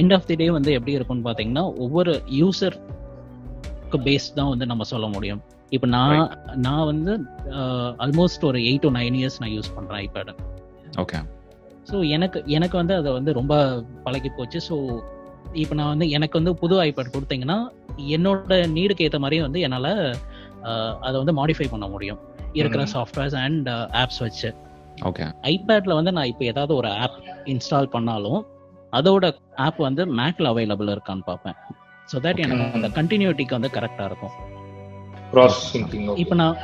[0.00, 2.12] end of the day வந்து எப்படி இருக்கும்னு பார்த்தீங்கன்னா ஒவ்வொரு
[2.42, 5.42] யூசருக்கு பேஸ் தான் வந்து நம்ம சொல்ல முடியும்.
[5.76, 6.32] இப்போ நான்
[6.66, 7.12] நான் வந்து
[8.04, 10.32] ஆல்மோஸ்ட் ஒரு எயிட் டு நைன் இயர்ஸ் நான் யூஸ் பண்றேன் ஐபேடு
[11.02, 11.20] ஓகே
[11.90, 13.54] ஸோ எனக்கு எனக்கு வந்து அதை வந்து ரொம்ப
[14.04, 14.76] பழகி போச்சு ஸோ
[15.62, 17.58] இப்போ நான் வந்து எனக்கு வந்து புது ஐபேட் கொடுத்தீங்கன்னா
[18.16, 19.92] என்னோட நீடுக்கு ஏற்ற மாதிரி வந்து என்னால்
[21.06, 22.20] அதை வந்து மாடிஃபை பண்ண முடியும்.
[22.60, 22.82] இருக்கிற.
[22.94, 23.68] சாஃப்ட்வேர்ஸ் அண்ட்
[24.02, 24.48] ஆப்ஸ் வச்சு.
[25.08, 27.18] ஓகே ஐபேட்ல வந்து நான் இப்போ ஏதாவது ஒரு ஆப்
[27.52, 28.40] இன்ஸ்டால் பண்ணாலும்
[28.92, 29.26] அதோட
[29.66, 31.56] ஆப் வந்து மேக்ல அவைலபிள் இருக்கான்னு பார்ப்பேன்.
[32.10, 34.34] ஸோ தட் எனக்கு அந்த கண்டினியூட்டிக்கு வந்து கரெக்டாக இருக்கும்.
[35.34, 35.86] ப்ராசஸிங்
[36.22, 36.56] இப்போ நான்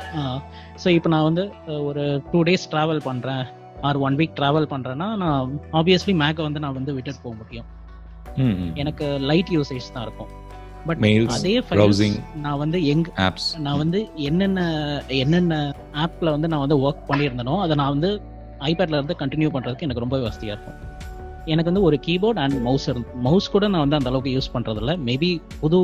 [0.83, 1.43] ஸோ இப்போ நான் வந்து
[1.89, 3.45] ஒரு டூ டேஸ் ட்ராவல் பண்ணுறேன்
[3.87, 7.67] ஆர் ஒன் வீக் ட்ராவல் பண்ணுறேன்னா நான் ஆப்வியஸ்லி மேக்கை வந்து நான் வந்து விட்டுட்டு போக முடியும்.
[8.81, 10.31] எனக்கு லைட் யூசேஜ் தான் இருக்கும்.
[10.87, 10.99] பட்
[11.35, 11.53] அதே.
[11.67, 12.01] ஃபைல்ஸ்
[12.45, 14.59] நான் வந்து எங்க ஆப்ஸ் நான் வந்து என்னென்ன
[15.23, 15.55] என்னென்ன
[16.03, 18.11] ஆப்ல வந்து நான் வந்து ஒர்க் பண்ணியிருந்தனோ அதை நான் வந்து
[18.69, 20.77] ஐபேட்ல இருந்து கண்டினியூ பண்றதுக்கு எனக்கு ரொம்ப வசதியா இருக்கும்.
[21.51, 24.81] எனக்கு வந்து ஒரு கீபோர்ட் அண்ட் மவுஸ் இருந்து மவுஸ் கூட நான் வந்து அந்த அளவுக்கு யூஸ் பண்றது
[24.83, 25.29] இல்ல மேபி
[25.61, 25.77] புது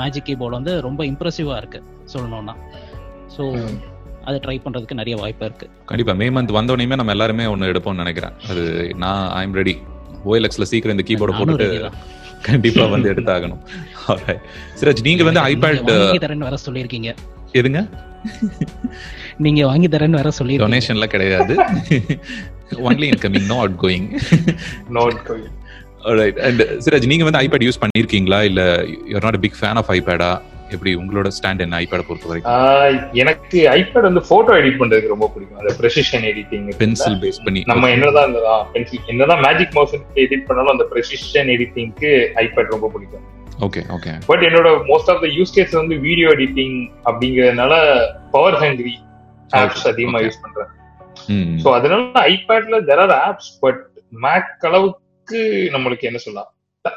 [0.00, 1.80] மேஜிக் கீபோர்டு வந்து ரொம்ப இம்ப்ரெசிவா இருக்கு
[2.14, 2.54] சொல்லணும்னா.
[3.36, 3.44] ஸோ
[4.28, 5.66] அதை ட்ரை பண்றதுக்கு நிறைய வாய்ப்பு இருக்கு.
[5.90, 8.34] கண்டிப்பா மே மந்த் வந்தோடனே நம்ம எல்லாருமே ஒன்னு எடுப்போம்னு நினைக்கிறேன்.
[8.50, 8.64] அது
[9.04, 9.74] நான் ஐ எம் ரெடி
[10.30, 11.90] ஓஎல்எக்ஸ்ல சீக்கிரம் இந்த கீபோர்டு போட்டுட்டு.
[12.48, 13.60] கண்டிப்பா வந்து எடுத்தாகணும்.
[14.80, 17.12] சிராஜ் நீங்க வந்து ஐபேட் வாங்கி தரேன்னு வேற சொல்லியிருக்கீங்க.
[17.60, 17.80] எதுங்க?
[19.44, 20.66] நீங்க வாங்கி தரேன்னு வேற சொல்லியிருக்கீங்க.
[20.66, 21.54] டொனேஷன்ல கிடையாது.
[22.88, 24.08] Only incoming no outgoing
[24.96, 25.18] note
[26.20, 28.62] right and Siraj நீங்க வந்து ஐபேட் யூஸ் பண்ணிருக்கீங்களா இல்ல
[29.10, 30.30] you're not big fan of ஐபேடா
[30.74, 31.78] எப்படி உங்களோட ஸ்டாண்ட் என்ன?
[31.84, 35.60] ஐபேட பொறுத்த வரைக்கும் எனக்கு ஐபேட் வந்து போட்டோ எடிட் பண்றதுக்கு ரொம்ப பிடிக்கும்.
[35.62, 37.62] அந்த ப்ரெசிஷன் எடிட்டிங் பென்சில் பேஸ் பண்ணி.
[37.70, 38.34] நம்ம என்னதான்
[38.74, 39.94] பென்சில் என்னதான் மேஜிக் மவுஸ்
[40.24, 42.10] எடிட் பண்ணாலும் அந்த ப்ரெசிஷன் எடிட்டிங்க்கு
[42.44, 43.24] ஐபேட் ரொம்ப பிடிக்கும்.
[43.66, 46.76] ஓகே ஓகே பட் என்னோட most of the use case வந்து வீடியோ எடிட்டிங்
[47.10, 47.72] அப்படிங்கறதுனால
[48.34, 48.94] பவர் ஹங்கிரி
[49.60, 50.20] ஆப்ஸ் அதிகமா.
[50.26, 50.70] யூஸ் பண்றேன்.
[51.62, 53.82] சோ அதனால ஐபேட்ல there are apps but
[54.26, 55.40] Mac அளவுக்கு
[55.74, 56.50] நம்மளுக்கு என்ன சொல்லலாம்?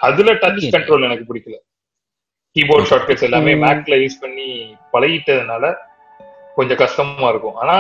[0.08, 0.66] அதுல டச்.
[0.76, 1.58] கண்ட்ரோல் எனக்கு பிடிக்கல.
[2.56, 3.52] கீபோர்ட் ஷார்ட்கட்ஸ் எல்லாமே.
[3.64, 4.48] மேக்ல யூஸ் பண்ணி
[4.94, 5.66] பழகிட்டதுனால
[6.56, 7.58] கொஞ்சம் கஷ்டமா இருக்கும்.
[7.64, 7.76] ஆனா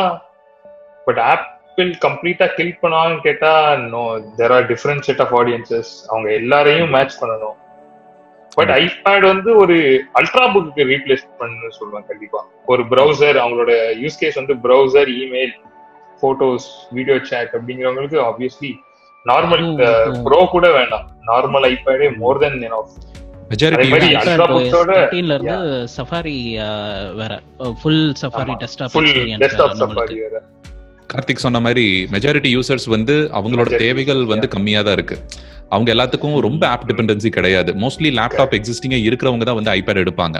[1.07, 3.51] பட் ஆப்பிள் கம்ப்ளீட்டா கில் பண்ணுவாங்கன்னு கேட்டா
[3.93, 4.03] no
[4.39, 7.57] there are different set of audiences அவங்க எல்லாரையும் மேட்ச் பண்ணணும்.
[8.57, 9.75] பட் ஐபேட் வந்து ஒரு
[10.19, 12.39] அல்ட்ரா புக்கு ரீப்ளேஸ் பண்ணு சொல்லுவேன் கண்டிப்பா.
[12.71, 13.73] ஒரு ப்ரௌசர் அவங்களோட
[14.03, 15.53] யூஸ் கேஸ் வந்து browser email
[16.21, 18.71] photos video chat அப்படிங்கிறவங்களுக்கு ஆப்வியஸ்லி
[19.25, 19.63] நார்மல்.
[20.25, 21.07] ப்ரோ கூட வேண்டாம்.
[21.29, 22.93] நார்மல் ஐபேடே மோர் தென் எனஃப்
[23.51, 25.57] மெஜாரிட்டி அதே மாதிரி iPad Ultra OS Books-ஓட 13 ல இருந்து
[25.97, 26.37] சஃபாரி
[27.19, 27.33] வேற
[27.81, 28.57] ஃபுல் சஃபாரி ஆமா.
[28.63, 30.37] Desktop full experience desktop Safari வேற.
[31.11, 35.15] கார்த்திக் சொன்ன மாதிரி மெஜாரிட்டி யூசர்ஸ் வந்து அவங்களோட Majority தேவைகள் users, வந்து கம்மியா தான் இருக்கு.
[35.73, 37.71] அவங்க எல்லாத்துக்கும் ரொம்ப ஆப் டிபெண்டன்சி கிடையாது.
[37.83, 40.37] மோஸ்ட்லி லேப்டாப் எக்ஸிஸ்டிங்கா இருக்கிறவங்க தான் வந்து ஐபேட் எடுப்பாங்க.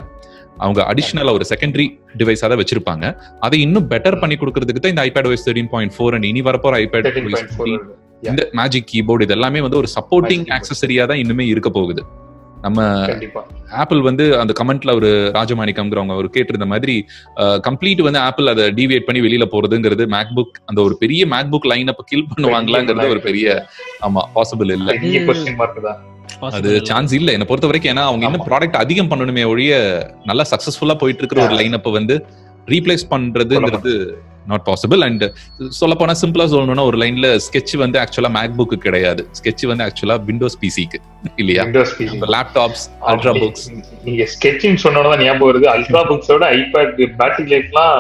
[0.63, 1.87] அவங்க அடிஷனலா ஒரு செகண்டரி
[2.19, 3.05] டிவைஸா தான் வச்சிருப்பாங்க.
[3.47, 6.73] அதை இன்னும் பெட்டர் பண்ணி கொடுக்கறதுக்கு தான் இந்த iPad OS thirteen point four and இனி வரப்போற
[6.85, 7.09] ஐபேட்
[8.29, 10.45] இந்த மேஜிக் கீபோர்டு இது எல்லாமே வந்து ஒரு சப்போர்ட்டிங்.
[10.57, 12.01] ஆக்சசரியா தான் இன்னுமே இருக்க போகுது.
[12.59, 13.41] நம்ம கண்டிப்பா.
[13.73, 16.95] ஆப்பிள் வந்து அந்த கமெண்ட்ல ஒரு ராஜமாணிக்கம்ங்கிறவங்க ஒரு கேட்டிருந்த மாதிரி
[17.67, 22.05] கம்ப்ளீட் வந்து ஆப்பிள் அதை டிவியேட் பண்ணி வெளியில போறதுங்கிறது மேக்புக் அந்த ஒரு பெரிய மேக்புக் லைன் அப்ப
[22.07, 23.47] கில் பண்ணுவாங்களாங்கிறது ஒரு பெரிய
[24.05, 24.89] ஆமா பாசிபிள் இல்ல.
[26.51, 27.29] அது சான்ஸ் இல்ல.
[27.31, 28.49] என்ன பொறுத்த வரைக்கும் ஏன்னா அவங்க இன்னும் ஆமா.
[28.49, 29.73] ப்ராடக்ட் அதிகம் பண்ணணுமே ஒழிய
[30.25, 31.55] நல்லா சக்சஸ்ஃபுல்லா போயிட்டு இருக்கிற ஒரு.
[31.55, 32.15] லைன் அப்ப வந்து
[32.67, 33.93] ரீப்ளேஸ் பண்றதுங்கிறது
[34.51, 35.23] நாட் பாசிபிள் அண்ட்
[35.79, 39.21] சொல்ல போனா சிம்பிளா சொல்லணும்னா ஒரு லைன்ல sketch வந்து ஆக்சுவலா மேக்புக்கு கிடையாது.
[39.39, 40.99] Sketch வந்து ஆக்சுவலா விண்டோஸ் பிசிக்கு
[41.35, 41.65] இல்லையா?
[42.35, 43.67] லேப்டாப்ஸ் அல்ட்ரா புக்ஸ்
[44.07, 45.67] நீங்க ஸ்கெட்சிங் சொன்னோட ஞாபகம் வருது.
[45.75, 47.97] அல்ட்ரா புக்ஸோட ஐபேட் பேட்டரி லைஃப்லாம்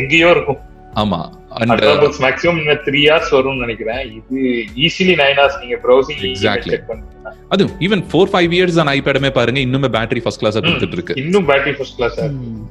[0.00, 0.60] எங்கேயோ இருக்கும்.
[1.02, 1.20] ஆமா.
[1.56, 4.22] த்ரீ ஹவர்ஸ் வரும்னு நினைக்கிறேன்.
[4.30, 4.40] இது
[4.76, 6.70] ஈஸிலி நைன் ஹவர்ஸ் நீங்க ப்ரௌசிங் Exactly.
[6.70, 7.10] செக் பண்ணுங்க
[7.48, 11.48] அது ஈவன் ஃபோர் ஃபைவ் இயர்ஸ் ஆன ஐபேடுமே பாருங்க இன்னுமே பேட்டரி ஃபர்ஸ்ட் கிளாஸா கொடுத்துட்டு இருக்கு இன்னும்
[11.48, 12.18] பேட்டரி ஃபர்ஸ்ட் கிளாஸ்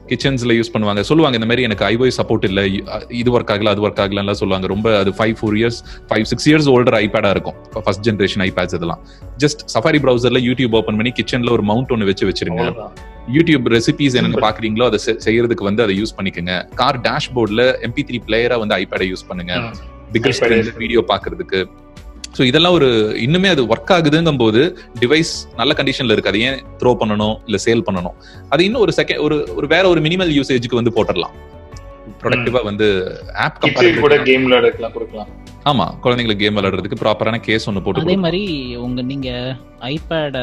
[0.07, 0.99] கிச்சன்ஸ்ல யூஸ் பண்ணுவாங்க.
[0.99, 4.67] சொல்லுவாங்க இந்த மாதிரி எனக்கு ஐஓஎஸ் சப்போர்ட் இல்ல இ- இது ஒர்க் ஆகல அது ஒர்க் ஆகலாம் சொல்லுவாங்க.
[4.67, 7.83] ரொம்ப அது five four years five six years older ஐபேடா இருக்கும்.
[7.83, 9.01] ஃபர்ஸ்ட் ஜென்ரேஷன் ஐபேட்ஸ் இதெல்லாம்.
[9.37, 12.91] ஜஸ்ட் சஃபாரி ப்ரௌசர்ல யூடியூப் ஓபன் பண்ணி கிச்சன்ல ஒரு மவுண்ட் ஒன்னு வச்சு வச்சிருங்க.
[13.33, 14.43] யூடியூப் ரெசிபிஸ் என்னென்ன Simple.
[14.43, 16.73] பாக்குறீங்களோ அதை செய்யறதுக்கு வந்து அதை யூஸ் பண்ணிக்கோங்க.
[16.75, 19.53] கார் டேஷ்போர்ட்ல எம்பி த்ரீ பிளேயரா வந்து ஐபேடை யூஸ் பண்ணுங்க.
[20.15, 21.61] Bigger iPad screen use video பாக்குறதுக்கு.
[22.37, 22.89] ஸோ இதெல்லாம் ஒரு
[23.25, 24.61] இன்னுமே அது ஒர்க் ஆகுதுங்கும் போது
[25.01, 26.31] டிவைஸ் நல்ல கண்டிஷன்ல இருக்கு.
[26.31, 28.15] அதை ஏன் த்ரோ பண்ணணும் இல்ல சேல் பண்ணணும்.
[28.53, 31.35] அது இன்னும் ஒரு செகண்ட் ஒரு ஒரு வேற ஒரு மினிமல் யூசேஜுக்கு வந்து போட்டுடலாம்.
[32.21, 32.87] ப்ரொடக்டிவா வந்து
[33.45, 35.29] ஆப் கிட்ஸுக்கு கூட கேம் விளையாடலாம் கொடுக்கலாம்.
[35.71, 38.15] ஆமா குழந்தைங்களுக்கு கேம் விளையாடுறதுக்கு ப்ராப்பரான கேஸ் ஒன்னு போட்டு அதே.
[38.25, 38.43] மாதிரி
[38.85, 39.29] உங்க நீங்க
[39.93, 40.37] ஐபேட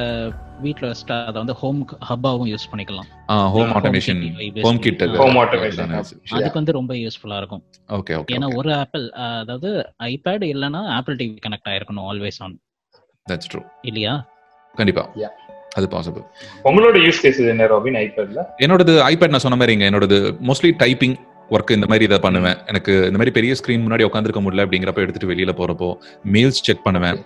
[0.64, 3.08] வீட்ல வச்சுட்டா அதை வந்து ஹோம் ஹப்பாவும் யூஸ் பண்ணிக்கலாம்.
[3.28, 5.90] Home Home automation kit HomeKit Home automation.
[6.36, 7.62] அதுக்கு வந்து ரொம்ப யூஸ்ஃபுல்லா இருக்கும்.
[7.98, 9.04] ஓகே ஓகே ஏன்னா ஒரு ஆப்பிள்
[9.42, 9.70] அதாவது
[10.12, 12.56] ஐபேட் இல்லைன்னா ஆப்பிள் டிவி கனெக்ட் ஆயிருக்கணும் ஆல்வேஸ் ஆன்
[13.32, 14.14] தட்ஸ் ட்ரூ இல்லையா?
[14.74, 15.04] கண்டிப்பா.
[15.24, 15.32] Yeah.
[15.78, 16.22] அது பாசிபிள்
[16.68, 20.18] உங்களோட யூஸ் கேஸ் என்ன ராபின் ஐபேட்ல என்னோடது ஐபேட் நான் சொன்ன மாதிரிங்க என்னோடது
[20.48, 21.16] மோஸ்ட்லி டைப்பிங்
[21.54, 22.56] ஒர்க் இந்த மாதிரி இதை பண்ணுவேன்.
[22.70, 25.88] எனக்கு இந்த மாதிரி பெரிய ஸ்கிரீன் முன்னாடி உட்காந்துருக்க முடியல அப்படிங்கிறப்ப எடுத்துட்டு வெளியில போறப்போ
[26.34, 27.18] மெயில்ஸ் செக் பண்ணுவேன்.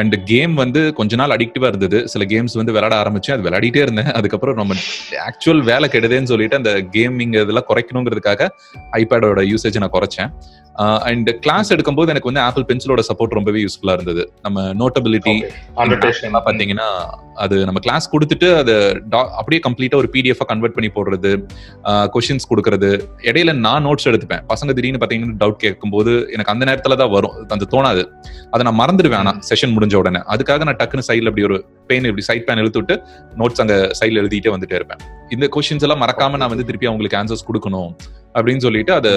[0.00, 1.98] அண்ட் கேம் வந்து கொஞ்ச நாள் அடிக்டிவா இருந்தது.
[2.12, 3.36] சில கேம்ஸ் வந்து விளையாட ஆரம்பிச்சேன்.
[3.36, 4.10] அது விளையாடிட்டே இருந்தேன்.
[4.18, 4.74] அதுக்கப்புறம் நம்ம
[5.28, 8.48] ஆக்சுவல் வேலை கெடுதேன்னு சொல்லிட்டு அந்த கேமிங் இதெல்லாம் குறைக்கணுங்கிறதுக்காக
[9.00, 10.30] ஐபேடோட யூசேஜ் நான் குறைச்சேன்.
[11.08, 14.22] அண்ட் கிளாஸ் எடுக்கும்போது எனக்கு வந்து ஆப்பிள் பென்சிலோட சப்போர்ட் ரொம்பவே யூஸ்ஃபுல்லா இருந்தது.
[14.46, 15.34] நம்ம நோட்டபிலிட்டி
[16.48, 16.88] பாத்தீங்கன்னா
[17.44, 18.74] அது நம்ம கிளாஸ் கொடுத்துட்டு அதை
[19.40, 21.30] அப்படியே கம்ப்ளீட்டா ஒரு பிடிஎஃப் கன்வெர்ட் பண்ணி போடுறது
[22.14, 22.90] கொஷின்ஸ் கொடுக்கறது.
[23.30, 24.42] இடையில நான் நோட்ஸ் எடுத்துப்பேன்.
[24.52, 27.36] பசங்க திடீர்னு பாத்தீங்கன்னா டவுட் கேட்கும்போது எனக்கு அந்த நேரத்துல தான் வரும்.
[27.56, 28.04] அந்த தோணாது.
[28.54, 29.20] அதை நான் மறந்துடுவேன்.
[29.22, 30.20] ஆனா செஷன் முடிஞ்ச உடனே.
[30.34, 31.56] அதுக்காக நான் டக்குன்னு சைடில் இப்படி ஒரு
[31.88, 32.96] பெயின் இப்படி சைட் பேன் எழுத்துட்டு விட்டு
[33.40, 35.00] நோட்ஸ் அங்க சைடில் எழுதிட்டே வந்துட்டே இருப்பேன்.
[35.34, 37.90] இந்த கொஷின்ஸ் எல்லாம் மறக்காம நான் வந்து திருப்பி அவங்களுக்கு ஆன்சர்ஸ் கொடுக்கணும்
[38.36, 39.12] அப்படின்னு சொல்லிட்டு அதை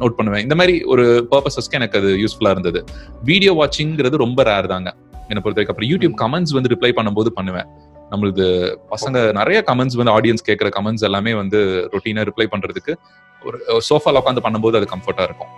[0.00, 0.42] நோட் பண்ணுவேன்.
[0.46, 2.82] இந்த மாதிரி ஒரு பர்பஸஸ்க்கு எனக்கு அது யூஸ்ஃபுல்லா இருந்தது.
[3.30, 4.90] வீடியோ வாட்சிங்கிறது ரொம்ப ரேர் தாங்க.
[5.28, 5.74] என்னை பொறுத்த வரைக்கும்.
[5.74, 7.68] அப்புறம் யூடியூப் கமெண்ட்ஸ் வந்து ரிப்ளை பண்ணும்போது பண்ணுவேன்.
[8.12, 8.46] நம்மளுக்கு
[8.94, 11.60] பசங்க நிறைய கமெண்ட்ஸ் வந்து ஆடியன்ஸ் கேட்குற கமெண்ட்ஸ் எல்லாமே வந்து
[11.94, 12.94] ரொட்டீனா ரிப்ளை பண்றதுக்கு
[13.42, 13.58] ஒரு
[13.88, 15.52] சோஃபால உட்காந்து பண்ணும்போது அது கம்ஃபர்ட்டாக இருக்கும்.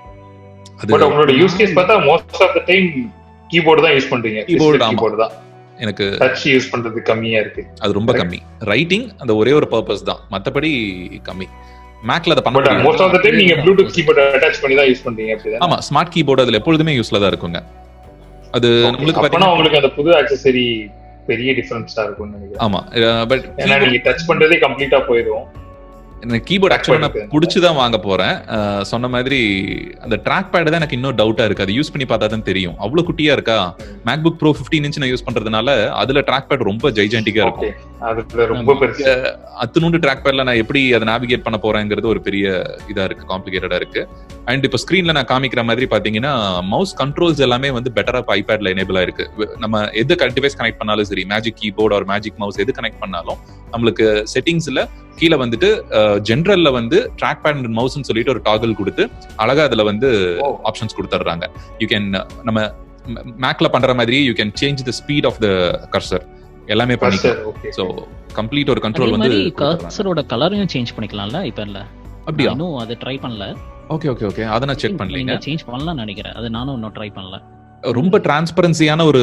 [0.81, 2.89] அது உங்களோட யூஸ் கேஸ் பார்த்தா most of the time
[3.55, 4.41] keyboard தான் யூஸ் பண்றீங்க.
[4.51, 4.93] Keyboard, ஆமா.
[4.95, 5.35] கீபோர்டு தான்.
[5.85, 7.63] எனக்கு டச் யூஸ் பண்றது கம்மியா இருக்கு.
[7.85, 8.39] அது ரொம்ப கம்மி.
[8.73, 10.21] ரைட்டிங் அந்த ஒரே ஒரு பர்பஸ் தான்.
[10.35, 10.71] மத்தபடி
[11.29, 11.47] கம்மி.
[12.11, 15.33] மேக்ல அதை பண்ண மோஸ்ட் ஆஃப் த டைம் நீங்க ப்ளூடூத் கீபோர்டு அட்டாச் பண்ணி தான் யூஸ் பண்றீங்க
[15.37, 15.63] அப்படிதான்?
[15.67, 17.61] ஆமா ஸ்மார்ட் கீபோர்டு அதுல எப்பொழுதுமே யூஸ்ல தான் இருக்குங்க.
[18.57, 20.67] அது நம்மளுக்கு அப்பனா பாத்தீங்கன்னா உங்களுக்கு அந்த புது ஆக்சசரி
[21.31, 22.63] பெரிய டிஃபரன்ஸா இருக்கும்னு நினைக்கிறேன்.
[22.67, 22.81] ஆமா.
[23.31, 25.45] பட் ஏன்னா நீங்க டச் பண்றதே கம்ப்ளீட்டா போயிடும்
[26.23, 28.37] எனக்கு கீபோர்ட் ஆக்சுவலா நான் பிடிச்சி தான் வாங்க போறேன்.
[28.91, 29.41] சொன்ன மாதிரி
[30.05, 31.65] அந்த ட்ராக் பேட் தான் எனக்கு இன்னும் டவுட்டா இருக்கு.
[31.67, 32.77] அது யூஸ் பண்ணி பார்த்தா தான் தெரியும்.
[32.85, 33.57] அவ்வளவு குட்டியா இருக்கா?
[34.09, 37.75] மேக்புக் ப்ரோ 15 இன்ச் நான் யூஸ் பண்றதுனால அதுல ட்ராக் பேட் ரொம்ப ஜெய்ஜென்டிக்கா இருக்கும்.
[38.55, 38.73] ரொம்ப
[39.65, 42.47] அத்துணுண்டு ட்ராக் பேட்ல நான் எப்படி அதை நேவிகேட் பண்ண போறேங்கிறது ஒரு பெரிய
[42.93, 44.03] இதா இருக்கு காம்ப்ளிகேட்டடா இருக்கு.
[44.51, 46.33] அண்ட் இப்போ ஸ்கிரீன்ல நான் காமிக்கிற மாதிரி பாத்தீங்கன்னா
[46.73, 49.27] மவுஸ் கண்ட்ரோல்ஸ் எல்லாமே வந்து பெட்டரா இப்போ ஐபேட்ல எனேபிள் ஆயிருக்கு.
[49.65, 53.41] நம்ம எது டிவைஸ் கனெக்ட் பண்ணாலும் சரி மேஜிக் கீபோர்ட் ஒரு மேஜிக் மவுஸ் எது கனெக்ட் பண்ணாலும்
[53.75, 54.83] நம்மளுக்கு செட்டிங்ஸ்ல
[55.19, 55.69] கீழே வந்துட்டு
[56.29, 59.05] ஜென்ரல்ல வந்து ட்ராக் பேட் அண்ட் மவுஸ்னு சொல்லிட்டு ஒரு டாகல் கொடுத்து
[59.45, 60.09] அழகா அதுல வந்து
[60.71, 61.47] ஆப்ஷன்ஸ் கொடுத்துட்றாங்க.
[61.83, 62.09] யூ கேன்
[62.49, 62.59] நம்ம
[63.45, 65.49] மேக்ல பண்ற மாதிரி you can change the speed of the
[65.95, 66.25] cursor
[66.75, 67.59] எல்லாமே பண்ணிக்கலாம்.
[67.79, 67.85] ஸோ
[68.39, 69.33] கம்ப்ளீட் ஒரு கண்ட்ரோல் வந்து.
[69.63, 71.81] கர்சரோட கலரையும் சேஞ்ச் பண்ணிக்கலாம்ல ஐபேட்ல
[72.29, 72.53] அப்படியா?
[72.55, 73.47] இன்னும் அது ட்ரை பண்ணல.
[73.95, 76.37] ஓகே ஓகே ஓகே அதை நான் செக் நீங்க சேஞ்ச் பண்ணலாம்னு நினைக்கிறேன்.
[76.41, 77.39] அது நானும் இன்னும் ட்ரை பண்ணல.
[77.95, 79.21] ரொம்ப டிரான்ஸ்பரன்சியான ஒரு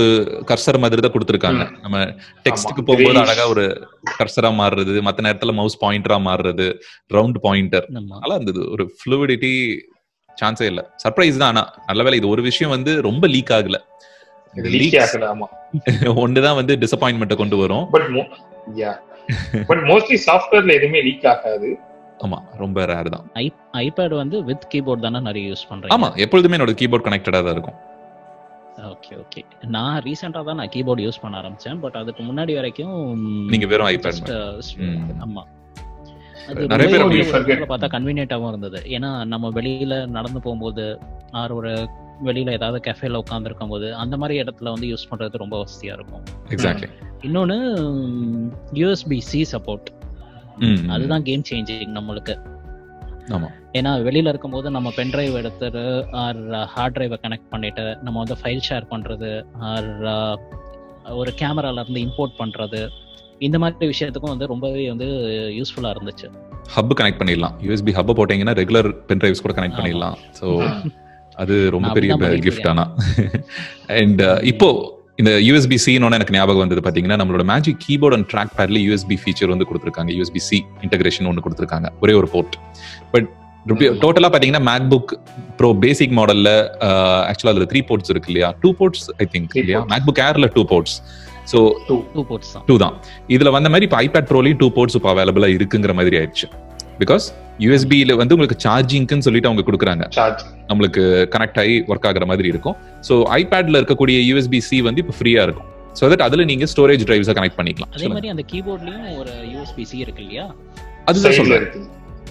[0.50, 1.97] கர்சர் மாதிரி தான் கொடுத்துருக்காங்க நம்ம
[2.45, 3.21] டெக்ஸ்ட்டுக்கு ஆமா, போகும்போது.
[3.24, 3.63] அழகா ஒரு
[4.13, 6.67] கர்சரா மாறுறது மத்த நேரத்துல மவுஸ் பாயிண்டரா மாறுறது
[7.12, 8.63] ரவுண்ட் பாயிண்டர் நல்லா இருந்தது.
[8.74, 9.54] ஒரு ஃப்ளூவிடிட்டி
[10.38, 10.82] சான்ஸே இல்ல.
[11.04, 11.52] சர்ப்ரைஸ் தான்.
[11.52, 13.78] ஆனா நல்ல வேளை இது ஒரு விஷயம் வந்து ரொம்ப லீக் ஆகல.
[16.24, 17.86] ஒண்ணுதான் வந்து டிசப்பாயின்மெண்ட்டை கொண்டு வரும்.
[19.69, 21.69] பட் மோஸ்ட்லி சாஃப்ட்வேர்ல எதுவுமே லீக் ஆகாது.
[22.19, 22.39] ஆமா.
[22.62, 23.24] ரொம்ப ரேர் தான்.
[23.82, 26.10] ஐபேட் வந்து வித் கீபோர்ட் தானே நிறைய யூஸ் பண்றேன் ஆமா.
[26.26, 27.78] எப்பொழுதுமே என்னோட கீபோர்ட் கனெக்டடா தான் இருக்கும்.
[28.78, 31.80] ஓகே ஓகே நான் ரீசெண்டா தான் நான் கீபோர்ட் யூஸ் பண்ண ஆரம்பிச்சேன்.
[31.80, 34.62] பட் அதுக்கு முன்னாடி வரைக்கும் நீங்க வெறும் just, uh.
[35.20, 35.44] ஆமா.
[36.48, 38.82] அது பார்த்தா கன்வீனியன்ட்டாகவும் இருந்தது.
[38.88, 41.00] ஏன்னா நம்ம வெளியில நடந்து போகும்போது
[41.32, 41.90] ஆர் ஒரு
[42.26, 46.24] வெளியில ஏதாவது கஃபேல உட்காந்துருக்கும் போது அந்த மாதிரி இடத்துல வந்து யூஸ் பண்றது ரொம்ப வசதியா இருக்கும்.
[47.22, 47.58] இன்னொன்னு
[48.74, 49.86] யூஎஸ்பி சி சப்போர்ட்
[50.88, 52.60] அதுதான் கேம் சேஞ்சிங் நம்மளுக்கு.
[53.74, 58.65] ஏன்னா வெளியில இருக்கும்போது நம்ம பென் டிரைவ் எடுத்துட்டு ஆர் ஹார்ட் டிரைவை கனெக்ட் பண்ணிட்டு நம்ம வந்து ஃபைல்
[58.70, 59.89] ஷேர் பண்றது ஆர்
[61.15, 62.82] ஒரு கேமரால இருந்து இம்போர்ட் பண்றது
[63.39, 65.08] இந்த மாதிரி விஷயத்துக்கும் வந்து ரொம்பவே வந்து
[65.56, 66.28] யூஸ்ஃபுல்லா இருந்துச்சு.
[66.70, 67.56] ஹப் கனெக்ட் பண்ணிடலாம்.
[67.62, 69.78] யூஎஸ்பி ஹப் போட்டீங்கன்னா ரெகுலர் பென் டிரைவ்ஸ் கூட கனெக்ட்.
[69.78, 70.17] பண்ணிடலாம்.
[70.41, 70.48] ஸோ
[71.36, 72.13] அது ரொம்ப பெரிய
[72.46, 72.84] கிஃப்ட் ஆனா.
[73.89, 74.70] அண்ட் இப்போ
[75.22, 79.52] இந்த யூஎஸ்பி சின்னு எனக்கு ஞாபகம் வந்தது பாத்தீங்கன்னா நம்மளோட மேஜிக் கீபோர்ட் அண்ட் ட்ராக் பேட்ல யூஎஸ்பி ஃபீச்சர்
[79.54, 80.12] வந்து கொடுத்துருக்காங்க.
[80.18, 81.90] யூஎஸ்பி சி இன்டகிரேஷன் ஒன்று கொடுத்துருக்காங்க.
[82.04, 82.56] ஒரே ஒரு போர்ட்
[83.14, 83.28] பட்
[84.04, 85.12] டோட்டலா பாத்தீங்கன்னா மேக்புக்
[85.58, 86.50] ப்ரோ பேசிக் மாடல்ல
[87.32, 88.50] ஆக்சுவலா அதுல த்ரீ போர்ட்ஸ் இருக்கு இல்லையா?
[88.64, 89.82] டூ போர்ட்ஸ் ஐ திங்க் இல்லையா?
[89.82, 89.92] ports.
[89.94, 90.96] மேக்புக் ஏர்ல two ports
[91.52, 92.96] so two ports two தான்.
[93.36, 96.48] இதுல வந்த மாதிரி இப்போ ஐபேட் ப்ரோலையும் டூ போர்ட்ஸ் இப்போ அவைலபிளா இருக்குங்கிற மாதிரி ஆயிடுச்சு.
[97.04, 97.26] பிகாஸ்
[97.66, 100.04] யூஎஸ்பியில வந்து உங்களுக்கு சார்ஜிங்க்குன்னு சொல்லிட்டு அவங்க கொடுக்குறாங்க.
[100.70, 101.04] நம்மளுக்கு
[101.36, 102.76] கனெக்ட் ஆகி ஒர்க் ஆகுற மாதிரி இருக்கும்.
[103.08, 105.70] ஸோ ஐபேட்ல இருக்கக்கூடிய யூஎஸ்பி சி வந்து இப்போ ஃப்ரீயா இருக்கும்.
[106.00, 107.92] ஸோ தட் அதுல நீங்க ஸ்டோரேஜ் டிரைவ்ஸை கனெக்ட் பண்ணிக்கலாம்.
[107.98, 110.46] அதே மாதிரி அந்த கீபோர்ட்லயும் ஒரு யூஎஸ்பி சி இருக்கு இல்லையா?
[111.12, 111.66] அதுதான் சொல்றேன்.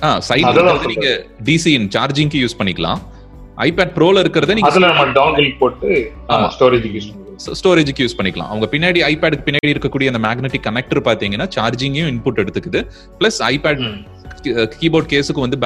[0.06, 0.60] ஆ சைட்ல
[0.92, 1.08] நீங்க
[1.48, 3.00] டிசி சார்ஜிங்க்கு யூஸ் பண்ணிக்கலாம்.
[3.68, 5.88] ஐபேட் ப்ரோல இருக்கிறத நீங்க அதுல நம்ம டவுன்கில் போட்டு
[6.34, 6.46] ஆமா.
[6.54, 7.10] ஸ்டோரேஜ் யூஸ்
[7.58, 8.48] ஸ்டோரேஜுக்கு யூஸ் பண்ணிக்கலாம்.
[8.52, 12.80] அவங்க பின்னாடி ஐபேடுக்கு பின்னாடி இருக்கக்கூடிய அந்த மேக்னெட்டிக் கனெக்டர் பாத்தீங்கன்னா சார்ஜிங்கையும் இன்புட் எடுத்துக்குது.
[13.20, 13.82] Plus iPad.
[14.80, 15.58] கீபோர்ட் கேஸுக்கு வந்து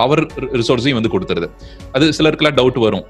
[0.00, 0.22] பவர்
[0.60, 1.48] ரிசோர்ஸையும் வந்து கொடுத்துருது.
[1.96, 3.06] அது சிலருக்குலாம் டவுட் வரும்.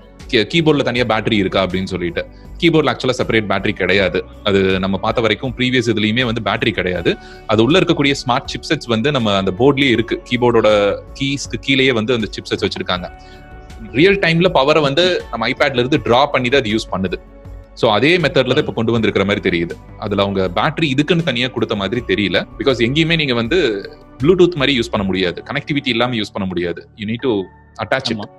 [0.53, 2.23] கீபோர்டில் தனியாக பேட்டரி இருக்கா அப்படின்னு சொல்லிட்டு.
[2.61, 4.18] கீபோர்டில் ஆக்சுவலாக செப்பரேட் பேட்டரி கிடையாது.
[4.49, 7.12] அது நம்ம பார்த்த வரைக்கும் ப்ரீவியஸ் இதுலையுமே வந்து பேட்டரி கிடையாது.
[7.53, 10.18] அது உள்ள இருக்கக்கூடிய ஸ்மார்ட் சிப்செட்ஸ் வந்து நம்ம அந்த போர்ட்லேயே இருக்கு.
[10.31, 10.70] கீபோர்டோட
[11.20, 13.09] கீஸ்க்கு கீழேயே வந்து அந்த சிப்செட்ஸ் வச்சிருக்காங்க.
[13.99, 17.18] ரியல் டைம்ல பவரை வந்து நம்ம ஐபேட்ல இருந்து டிரா பண்ணி தான் அது யூஸ் பண்ணுது.
[17.80, 19.72] சோ அதே மெத்தட்ல தான் இப்ப கொண்டு வந்திருக்கிற மாதிரி தெரியுது.
[19.98, 22.46] அதுல அவங்க பேட்டரி இதுக்குன்னு தனியா கொடுத்த மாதிரி தெரியல.
[22.59, 25.42] பிகாஸ் எங்கேயுமே நீங்க வந்து ப்ளூடூத் மாதிரி யூஸ் பண்ண முடியாது.
[25.46, 26.88] கனெக்டிவிட்டி இல்லாம யூஸ் பண்ண முடியாது.
[26.96, 27.42] You need to
[27.85, 28.38] attach.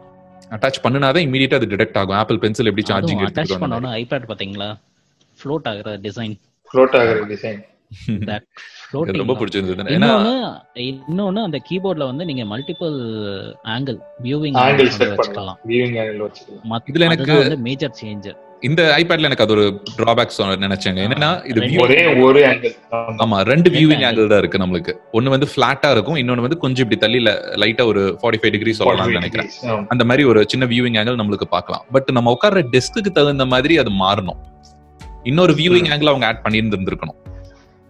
[0.50, 2.16] Attach பண்ணுனாதான் இமீடியட்டா அது டிடெக்ட் ஆகும்.
[2.16, 4.80] ஆப்பிள் பென்சில் எப்படி சார்ஜிங் அட்டாச் பண்ணோன்னு ஐபேட் பாத்தீங்களா
[5.44, 6.40] ஃப்ளோட் ஆகுற டிசைன்
[6.74, 7.70] ஃப்ளோட் ஆகிற டிசைன்
[8.92, 9.84] ரொம்ப பிடிச்சிருந்தது.
[9.84, 15.58] இன்னொன்னு இன்னொன்னு அந்த கீபோர்ட்ல வந்து நீங்க multiple angle viewing angle set பண்ணலாம்.
[15.58, 15.70] வச்சுக்கலாம்.
[15.70, 16.70] வியூவிங் ஆங்கிள் வச்சுக்கலாம்.
[16.70, 18.36] மத்த- இதுல எனக்கு- மேஜர் சேஞ்ச்
[18.68, 19.64] இந்த ஐபேட்ல எனக்கு அது ஒரு
[20.00, 21.00] டிராபேக்ஸ் நினைச்சேங்க.
[21.08, 22.74] என்னன்னா இது ஒரே ஒரு ஆங்கிள்
[23.24, 24.04] ஆமா ரெண்டு வியூவிங்.
[24.10, 24.94] ஆங்கிள் தான் இருக்கு நம்மளுக்கு.
[25.18, 27.20] ஒன்னு வந்து பிளாட்டா இருக்கும் இன்னொன்னு வந்து கொஞ்சம் இப்படி தள்ளி
[27.64, 29.50] லைட்டா ஒரு ஃபார்ட்டி ஃபைவ் டிகிரி சொல்லலாம்னு நினைக்கிறேன்.
[29.94, 31.84] அந்த மாதிரி ஒரு சின்ன வியூவிங் ஆங்கிள் நம்மளுக்கு பார்க்கலாம்.
[31.98, 34.40] பட் நம்ம உட்கார்ற டெஸ்க்கு தகுந்த மாதிரி அது மாறணும்.
[35.32, 37.20] இன்னொரு வியூவிங் ஆங்கிள் அவங்க ஆட் பண்ணியிருந்திருக்கணும்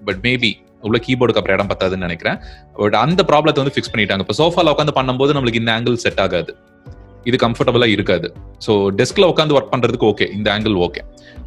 [0.02, 0.52] பட் மேபி
[0.88, 2.38] உள்ள கீபோர்டுக்கு அப்புறம் இடம் பத்தாதுன்னு நினைக்கிறேன்.
[2.82, 4.24] பட் அந்த ப்ராப்ளத்தை வந்து ஃபிக்ஸ் பண்ணிட்டாங்க.
[4.26, 6.54] இப்போ சோஃபால உட்காந்து பண்ணும்போது நம்மளுக்கு இந்த ஆங்கிள் செட் ஆகாது.
[7.26, 8.28] இது கம்ஃபர்டபுளா இருக்காது.
[8.66, 11.02] ஸோ டெஸ்க்ல உட்காந்து ஒர்க் பண்றதுக்கு ஓகே இந்த ஆங்கிள் ஓகே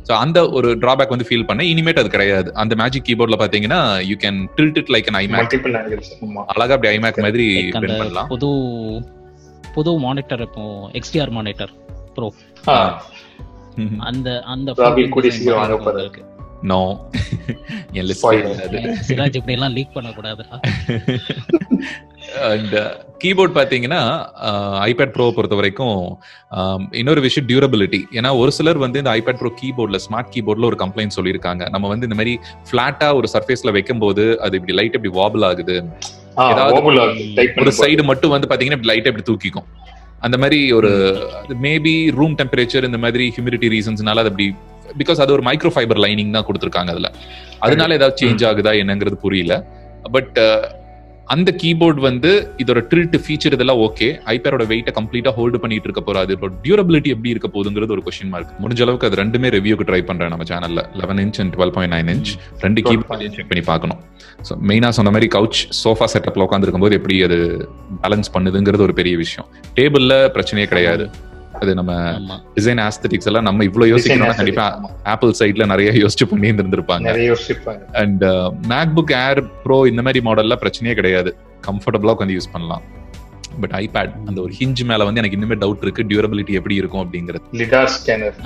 [0.08, 2.48] ஸோ அந்த ஒரு டிராபேக் வந்து ஃபீல் பண்ண இனிமேட் அது கிடையாது.
[2.62, 6.42] அந்த மேஜிக் கீபோர்ட்ல பாத்தீங்கன்னா you can tilt it like an iMac multiple angles ஆமா.
[6.54, 8.28] அழகா அப்படி ஐமேக் மாதிரி பண்ணலாம்.
[8.34, 8.50] புது
[9.76, 10.64] புது மானிட்டர் இப்போ
[11.00, 11.72] எக்ஸ்டிஆர் மானிட்டர்
[12.16, 12.28] ப்ரோ
[14.08, 14.68] அந்த அந்த.
[16.70, 16.78] நோ
[17.96, 18.52] என் Spoiler.
[18.74, 20.56] லிஸ்ட் சிராஜ் இப்படி எல்லாம் லீக் பண்ண கூடாதுடா
[22.50, 22.74] அண்ட்
[23.22, 24.00] கீபோர்ட் பாத்தீங்கன்னா
[24.88, 25.98] ஐபேட் ப்ரோ பொறுத்த வரைக்கும்
[26.58, 30.78] ஆம், இன்னொரு விஷயம் டியூரபிலிட்டி ஏன்னா ஒரு சிலர் வந்து இந்த ஐபேட் ப்ரோ கீபோர்ட்ல ஸ்மார்ட் கீபோர்ட்ல ஒரு
[30.82, 31.62] கம்ப்ளைண்ட் சொல்லியிருக்காங்க.
[31.70, 32.34] நம்ம வந்து இந்த மாதிரி
[32.68, 35.76] ஃபிளாட்டா ஒரு சர்ஃபேஸ்ல வைக்கும்போது அது இப்படி லைட் இப்படி வாபிள் ஆகுது.
[36.52, 36.80] ஏதாவது
[37.64, 39.68] ஒரு சைடு மட்டும் வந்து பாத்தீங்கன்னா இப்படி லைட்டா இப்படி தூக்கிக்கும்.
[40.20, 40.90] அந்த மாதிரி ஒரு
[41.64, 44.46] மேபி ரூம் டெம்பரேச்சர் இந்த மாதிரி ஹியூமிடிட்டி ரீசன்ஸ்னால அது அப்படி
[45.00, 47.08] பிகாஸ் அது ஒரு மைக்ரோ ஃபைபர் லைனிங் தான் கொடுத்துருக்காங்க அதுல.
[47.66, 49.54] அதனால ஏதாவது சேஞ்ச் ஆகுதா என்னங்கிறது புரியல.
[50.12, 50.38] பட்
[51.32, 52.30] அந்த கீபோர்ட் வந்து
[52.62, 56.30] இதோட ட்ரில்ட் ஃபீச்சர் இதெல்லாம் ஓகே ஐபேரோட வெயிட்டை கம்ப்ளீட்டா ஹோல்டு பண்ணிட்டு இருக்க போறாது.
[56.36, 60.32] இப்போ டியூரபிலிட்டி எப்படி இருக்க போகுதுங்கிறது ஒரு கொஸ்டின் மார்க் முடிஞ்ச அளவுக்கு அது ரெண்டுமே ரிவ்யூக்கு ட்ரை பண்றேன்
[60.34, 62.32] நம்ம சேனல்ல eleven inch and twelve point nine inch
[62.64, 64.00] ரெண்டு கீபோர்ட் செக் பண்ணி பார்க்கணும்.
[64.48, 67.38] ஸோ மெயினா சொன்ன மாதிரி கவுச் சோஃபா செட்டப்ல உட்காந்துருக்கும் போது எப்படி அது
[68.04, 69.48] பேலன்ஸ் பண்ணுதுங்கிறது ஒரு பெரிய விஷயம்.
[69.78, 71.06] டேபிள்ல பிரச்சனையே கிடையாது.
[71.60, 71.92] அது நம்ம
[72.54, 74.90] டிசைன் ஆஸ்தட்டிக்ஸ் எல்லாம் நம்ம இவ்வளவு யோசிக்கணும்னா கண்டிப்பா.
[75.04, 77.92] ஆப்பிள் சைட்ல நிறைய யோசிச்சு பண்ணி இருந்திருப்பாங்க நிறைய யோசிப்பாங்க.
[77.92, 78.24] அண்ட்
[78.68, 81.36] மேக்புக் ஏர் ப்ரோ இந்த மாதிரி மாடல்ல பிரச்சனையே கிடையாது.
[81.66, 82.82] கம்ஃபர்டபுளா உட்காந்து யூஸ் பண்ணலாம்.
[83.60, 86.02] பட் ஐபேட் அந்த ஒரு ஹிஞ்ச் மேல வந்து எனக்கு இன்னுமே டவுட் இருக்கு.
[86.02, 87.40] டியூரபிலிட்டி எப்படி இருக்கும் அப்படிங்கிறது.
[87.52, 88.36] லிடார் ஸ்கேனர்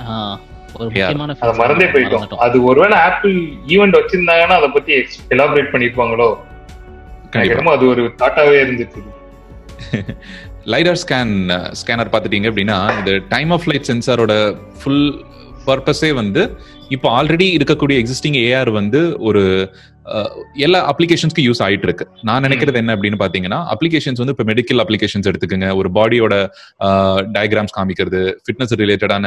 [1.39, 2.27] அத மறந்தே போயிட்டோம்.
[2.27, 3.35] அது ஒருவேளை ஆப்பிள்
[3.67, 4.93] ஈவெண்ட் வச்சிருந்தாங்கன்னா அதை பத்தி
[5.29, 6.29] எலாபரேட் பண்ணிருப்பாங்களோ?
[7.69, 9.01] அது ஒரு தாட்டாவே இருந்துச்சு.
[10.69, 11.33] லைடர் ஸ்கேன்
[11.79, 14.33] ஸ்கேனர் பார்த்துட்டீங்க அப்படின்னா இந்த டைம் ஆஃப் லைட் சென்சாரோட
[14.79, 15.05] ஃபுல்
[15.67, 16.41] பர்பஸே வந்து
[16.91, 19.41] இப்போ ஆல்ரெடி இருக்கக்கூடிய எக்ஸிஸ்டிங் ஏஆர் வந்து ஒரு
[20.11, 20.31] அஹ்,
[20.65, 25.27] எல்லா அப்ளிகேஷன்ஸ்க்கு யூஸ் ஆயிட்டு இருக்கு நான் நினைக்கிறது என்ன அப்படின்னு பாத்தீங்கன்னா அப்ளிகேஷன்ஸ் வந்து இப்போ மெடிக்கல் அப்ளிகேஷன்ஸ்
[25.31, 25.67] எடுத்துக்கோங்க.
[25.79, 26.35] ஒரு பாடியோட
[27.35, 29.25] டயக்ராம்ஸ் காமிக்கிறது ஃபிட்னஸ் ரிலேட்டடான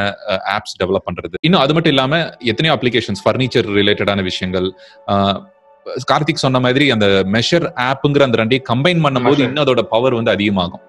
[0.55, 1.35] ஆப்ஸ் டெவலப் பண்றது.
[1.43, 2.19] இன்னும் அது மட்டும் இல்லாம
[2.51, 4.67] எத்தனையோ அப்ளிகேஷன்ஸ் ஃபர்னிச்சர் ரிலேட்டடான விஷயங்கள்
[5.09, 5.39] அஹ்,
[6.11, 9.21] கார்த்திக் சொன்ன மாதிரி அந்த மெஷர் ஆப்புங்கிற அந்த ரெண்டையும் கம்பைன் பண்ணும்போது.
[9.47, 10.85] இன்னும் அதோட பவர் வந்து அதிகமாகும்.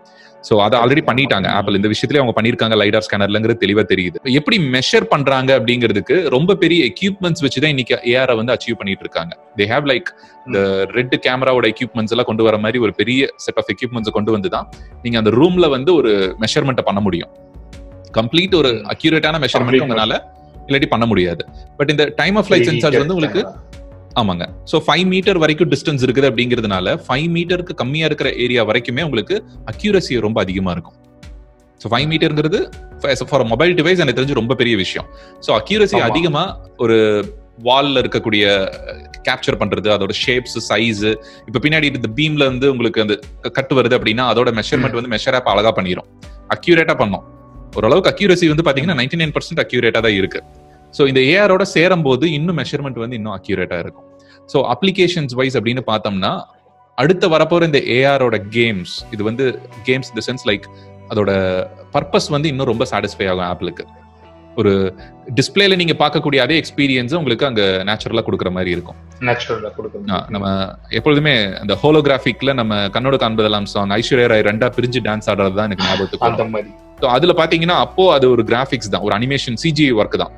[0.47, 1.47] சோ அதை ஆல்ரெடி பண்ணிட்டாங்க.
[1.57, 4.17] ஆப்பிள் இந்த விஷயத்துல அவங்க பண்ணிருக்காங்க லைடார் ஸ்கேனர்லங்கிறது தெளிவா தெரியுது.
[4.39, 9.33] எப்படி மெஷர் பண்றாங்க அப்படிங்கிறதுக்கு ரொம்ப பெரிய எக்யூப்மெண்ட்ஸ் வச்சு தான் இன்னைக்கு ஏஆர் வந்து அச்சீவ் பண்ணிட்டு இருக்காங்க.
[9.59, 10.09] தே ஹேவ் லைக்
[10.47, 10.59] இந்த
[10.97, 14.69] ரெட் கேமராவோட எக்யூப்மெண்ட்ஸ் எல்லாம் கொண்டு வர மாதிரி ஒரு பெரிய செட் ஆஃப் எக்யூப்மெண்ட்ஸ் கொண்டு வந்து தான்
[15.05, 16.13] நீங்க அந்த ரூம்ல வந்து ஒரு
[16.45, 17.33] மெஷர்மெண்ட்டை பண்ண முடியும்.
[18.19, 20.15] கம்ப்ளீட் ஒரு அக்யூரேட்டான மெஷர்மெண்ட் Complete உங்களால
[20.67, 21.43] இல்லாட்டி பண்ண முடியாது.
[21.79, 23.41] பட் இந்த டைம் ஆஃப் லைட் சென்சார்ஸ் வந்து உங்களுக்கு
[24.21, 24.45] ஆமாங்க.
[24.71, 29.35] சோ ஃபைவ் மீட்டர் வரைக்கும் டிஸ்டன்ஸ் இருக்குது அப்படிங்கிறதுனால ஃபைவ் மீட்டருக்கு கம்மியா இருக்கிற ஏரியா வரைக்குமே உங்களுக்கு
[29.71, 30.97] அக்யூரசி ரொம்ப அதிகமா இருக்கும்.
[31.81, 32.59] ஸோ ஃபைவ் மீட்டருங்கிறது
[33.31, 35.07] ஃபார் மொபைல் டிவைஸ் எனக்கு தெரிஞ்சு ரொம்ப பெரிய விஷயம்.
[35.45, 35.97] So accuracy.
[36.09, 36.43] அதிகமா
[36.83, 36.97] ஒரு
[37.65, 38.43] வால்ல இருக்கக்கூடிய
[39.27, 41.03] கேப்சர் பண்றது அதோட ஷேப்ஸ் சைஸ்
[41.47, 43.15] இப்ப பின்னாடி இந்த பீம்ல இருந்து உங்களுக்கு அந்த
[43.57, 46.07] கட்டு வருது அப்படின்னா அதோட மெஷர்மெண்ட் வந்து மெஷர் ஆப் அழகா பண்ணிரும்.
[46.55, 47.23] அக்யூரேட்டா பண்ணும்.
[47.77, 50.41] ஓரளவுக்கு அக்யூரசி வந்து பாத்தீங்கன்னா நைன்டி நைன் பர்சன்ட் அக்யூரேட்டா தான் இருக்கு.
[50.93, 54.07] ஸோ இந்த ஏஆரோட சேரும் போது இன்னும் மெஷர்மெண்ட் வந்து இன்னும் அக்யூரேட்டா இருக்கும்.
[54.49, 56.31] ஸோ அப்ளிகேஷன்ஸ் வைஸ் அப்படின்னு பார்த்தோம்னா
[56.97, 59.45] அடுத்த வரப்போற இந்த ஏஆரோட கேம்ஸ் இது வந்து
[59.87, 60.65] கேம்ஸ் இந்த சென்ஸ் லைக்
[61.11, 61.31] அதோட
[61.93, 63.83] பர்பஸ் வந்து இன்னும் ரொம்ப சாட்டிஸ்ஃபை ஆகும் ஆப்பிளுக்கு
[64.57, 64.71] ஒரு
[65.37, 68.97] டிஸ்பிளேல நீங்க பார்க்கக்கூடிய அதே எக்ஸ்பீரியன்ஸ் உங்களுக்கு அங்க நேச்சுரலா கொடுக்குற மாதிரி இருக்கும்.
[69.21, 70.47] நேச்சுரலா ஆ, கொடுக்கணும் நம்ம
[70.91, 75.87] எப்பொழுதுமே அந்த ஹோலோகிராஃபிக்ல நம்ம கண்ணோட காண்பதெல்லாம் சாங் ஐஸ்வர்யா ராய் ரெண்டா பிரிஞ்சு டான்ஸ் ஆடுறது தான் எனக்கு
[75.87, 76.45] ஞாபகத்துக்கு அந்த.
[76.53, 76.71] மாதிரி.
[77.01, 80.33] So, அதுல பாத்தீங்கன்னா அப்போ அது ஒரு கிராபிக்ஸ் தான் ஒரு அனிமேஷன் சிஜி ஒர்க் தான்.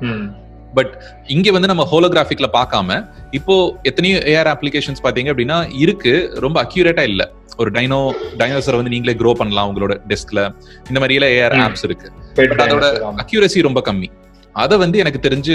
[0.78, 0.90] ம்.
[1.28, 2.98] இங்க வந்து நம்ம ஹோலோகிராஃபிக்ல பார்க்காம
[3.32, 6.12] இப்போ எத்தனையோ ஏஆர் அப்ளிகேஷன்ஸ் பாத்தீங்க அப்படின்னா இருக்கு
[6.44, 7.22] ரொம்ப அக்யூரேட்டா இல்ல
[7.58, 7.98] ஒரு டைனோ
[8.40, 10.40] டைனோசர் வந்து நீங்களே க்ரோ பண்ணலாம் உங்களோட டெஸ்க்ல
[10.88, 11.56] இந்த மாதிரி எல்லாம் ஏஆர்.
[11.64, 12.08] ஆப்ஸ் இருக்கு
[12.38, 12.86] But அதோட.
[13.22, 14.08] அக்யூரசி ரொம்ப கம்மி
[14.54, 15.54] அதை வந்து எனக்கு தெரிஞ்சு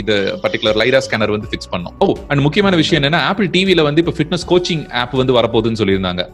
[0.00, 4.02] இந்த பர்டிகுலர் லைரா ஸ்கேனர் வந்து ஃபிக்ஸ் பண்ணும் ஓ அண்ட் முக்கியமான விஷயம் என்னன்னா ஆப்பிள் டிவில வந்து
[4.02, 6.24] இப்போ ஃபிட்னஸ் கோச்சிங் ஆப் வந்து வரப்போகுதுன்னு சொல்லியிருந்தாங்க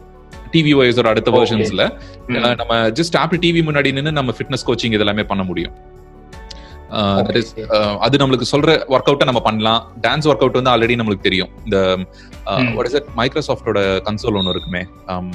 [0.53, 1.29] டிவி ஓஎஸோட அடுத்த.
[1.33, 1.83] வெர்ஷன்ஸ்ல.
[2.59, 5.73] நம்ம ஜஸ்ட் ஆப்பிள் டிவி முன்னாடி நின்று நம்ம ஃபிட்னஸ் கோச்சிங் இதெல்லாமே பண்ண முடியும்
[6.93, 9.91] Uh, uh, அது நம்மளுக்கு சொல்ற ஒர்க் அவுட்டை நம்ம பண்ணலாம்.
[10.01, 11.49] டான்ஸ் ஒர்க் அவுட் வந்து ஆல்ரெடி நம்மளுக்கு தெரியும்.
[11.63, 11.97] இந்த.
[12.73, 14.85] வாட் இஸ் இட் மைக்ரோசாஃப்டோட கன்சோல் ஒன்று இருக்குமே.
[15.07, 15.29] Um,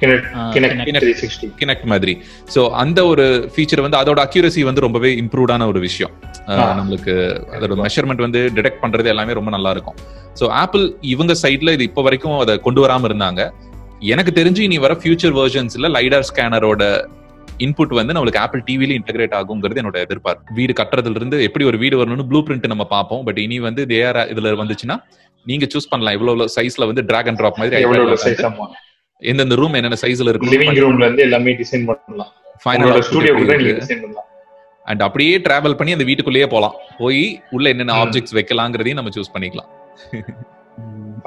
[0.00, 1.00] Kinect, ஆ, Kinect Kinect.
[1.00, 1.54] 360.
[1.58, 2.22] கினெக்ட் மாதிரி.
[2.54, 6.12] சோ அந்த ஒரு ஃபீச்சர் வந்து அதோட அக்யூரசி வந்து ரொம்பவே இம்ப்ரூவ்டான ஒரு விஷயம்.
[6.46, 9.94] நம்மளுக்கு அதோட மெஷர்மெண்ட் வந்து டிடெக்ட் பண்றது எல்லாமே ரொம்ப நல்லா இருக்கும்
[10.40, 13.50] சோ ஆப்பிள் இவங்க சைட்ல இது இப்போ வரைக்கும் அதை கொண்டு வராம இருந்தாங்க.
[14.00, 17.08] எனக்கு தெரிஞ்சு இனி வர ஃபியூச்சர் வெர்ஷன்ஸ்ல லைடார் ஸ்கேனரோட
[17.64, 20.54] இன்புட் வந்து நம்மளுக்கு ஆப்பிள் டிவில இன்டகிரேட் ஆகுங்கிறது என்னோட எதிர்பார்ப்பு.
[20.58, 23.24] வீடு கட்டுறதுல இருந்து எப்படி ஒரு வீடு வரணும்னு ப்ளூ பிரிண்ட் நம்ம பார்ப்போம்.
[23.28, 24.96] பட் இனி வந்து தேர் இதுல வந்துச்சுன்னா
[25.46, 26.16] நீங்க சூஸ் பண்ணலாம்.
[26.18, 27.82] இவ்வளவு சைஸ்ல வந்து டிராக் அண்ட் ட்ராப் மாதிரி.
[29.30, 32.32] எந்தெந்த ரூம் என்னென்ன சைஸ்ல லிவிங் இருக்கு ரூம்ல இருந்து எல்லாமே டிசைன் பண்ணலாம்.
[32.64, 34.28] உங்களோட ஸ்டுடியோ கூட நீங்க டிசைன் பண்ணலாம்.
[34.90, 36.76] அண்ட் அப்படியே டிராவல் பண்ணி அந்த வீட்டுக்குள்ளேயே போலாம்.
[36.98, 37.24] போய்
[37.56, 37.96] உள்ள என்னென்ன.
[38.02, 39.70] ஆப்ஜெக்ட்ஸ் வைக்கலாங்கிறதையும் நம்ம சூஸ் பண்ணிக்கலாம்.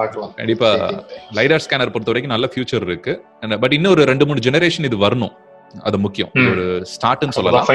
[0.00, 0.32] பார்க்கலாம்.
[0.38, 0.68] கண்டிப்பா.
[1.38, 3.14] லைடார் ஸ்கேனர் பொறுத்த வரைக்கும் நல்ல ஃபியூச்சர் இருக்கு.
[3.64, 5.34] பட் இன்னும் ஒரு ரெண்டு மூணு ஜெனரேஷன் இது வரணும்.
[5.80, 6.30] அது முக்கியம்.
[6.34, 7.66] ஒரு ஸ்டார்ட்னு சொல்லலாம்.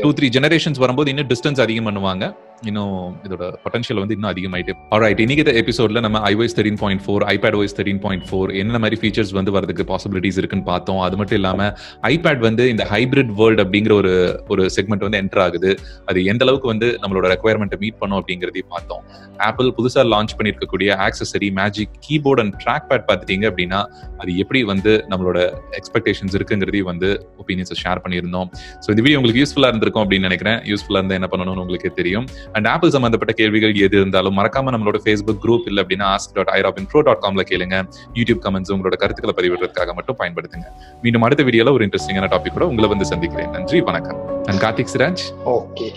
[0.00, 2.36] டூ த்ரீ ஜெனரேஷன்ஸ் வரும்போது இன்னும் டிஸ்டன்ஸ் அதிகம் பண்ணுவாங்க.
[2.66, 2.94] இன்னும்
[3.26, 4.72] இதோட பொட்டன்ஷியல் வந்து இன்னும் அதிகமாயிட்டே.
[4.94, 8.96] ஆல்ரைட் இன்னைக்கு எபிசோட்ல நம்ம iOS thirteen point four iPad OS thirteen point four என்ன மாதிரி
[9.00, 11.00] ஃபீச்சர்ஸ் வந்து வரதுக்கு பாசிபிலிட்டிஸ் இருக்குன்னு பார்த்தோம்.
[11.06, 11.68] அது மட்டும் இல்லாம
[12.12, 14.14] ஐபேட் வந்து இந்த ஹைபிரிட் வேர்ல்ட் அப்படிங்கிற ஒரு
[14.48, 15.70] ஒரு செக்மெண்ட் வந்து என்டர் ஆகுது.
[16.10, 19.02] அது எந்த அளவுக்கு வந்து நம்மளோட ரெக்குயர்மெண்ட்டை மீட் பண்ணும் அப்படிங்கிறதையும் பார்த்தோம்.
[19.48, 22.56] ஆப்பிள் புதுசாக லான்ச் பண்ணியிருக்கக்கூடிய accessory magic keyboard and
[22.90, 23.80] trackpad பார்த்துட்டீங்க அப்படின்னா
[24.22, 25.38] அது எப்படி வந்து நம்மளோட
[25.80, 27.10] எக்ஸ்பெக்டேஷன்ஸ் இருக்குங்கிறதையும் வந்து
[27.42, 28.50] ஒப்பீனியன்ஸை ஷேர் பண்ணியிருந்தோம்.
[28.84, 30.60] ஸோ இந்த வீடியோ உங்களுக்கு யூஸ்ஃபுல்லாக இருந்திருக்கும் அப்படின்னு நினைக்கிறேன்.
[30.72, 32.28] யூஸ்ஃபுல்லாக இருந்தால் என்ன பண்ணணும்னு உங்களுக்கு தெரியும்.
[32.52, 36.88] அண்ட் ஆப்பிள் சம்பந்தப்பட்ட கேள்விகள் எது இருந்தாலும் மறக்காம நம்மளோட ஃபேஸ்புக் குரூப் இல்ல அப்படின்னா ask dot iRobin
[36.92, 37.76] pro dot காம்ல கேளுங்க.
[38.18, 40.66] யூடியூப் கமெண்ட்ஸ் உங்களோட கருத்துக்களை பதிவிடுறதுக்காக மட்டும் பயன்படுத்துங்க.
[41.02, 43.50] மீண்டும் அடுத்த வீடியோல ஒரு இன்ட்ரெஸ்டிங்கான டாபிக் கூட உங்களை வந்து சந்திக்கிறேன்.
[43.50, 44.20] நன்றி வணக்கம்.
[44.48, 45.24] And Karthik Siraj
[45.56, 45.88] okay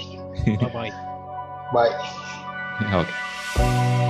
[0.78, 0.94] bye
[1.74, 1.96] bye
[3.02, 4.10] okay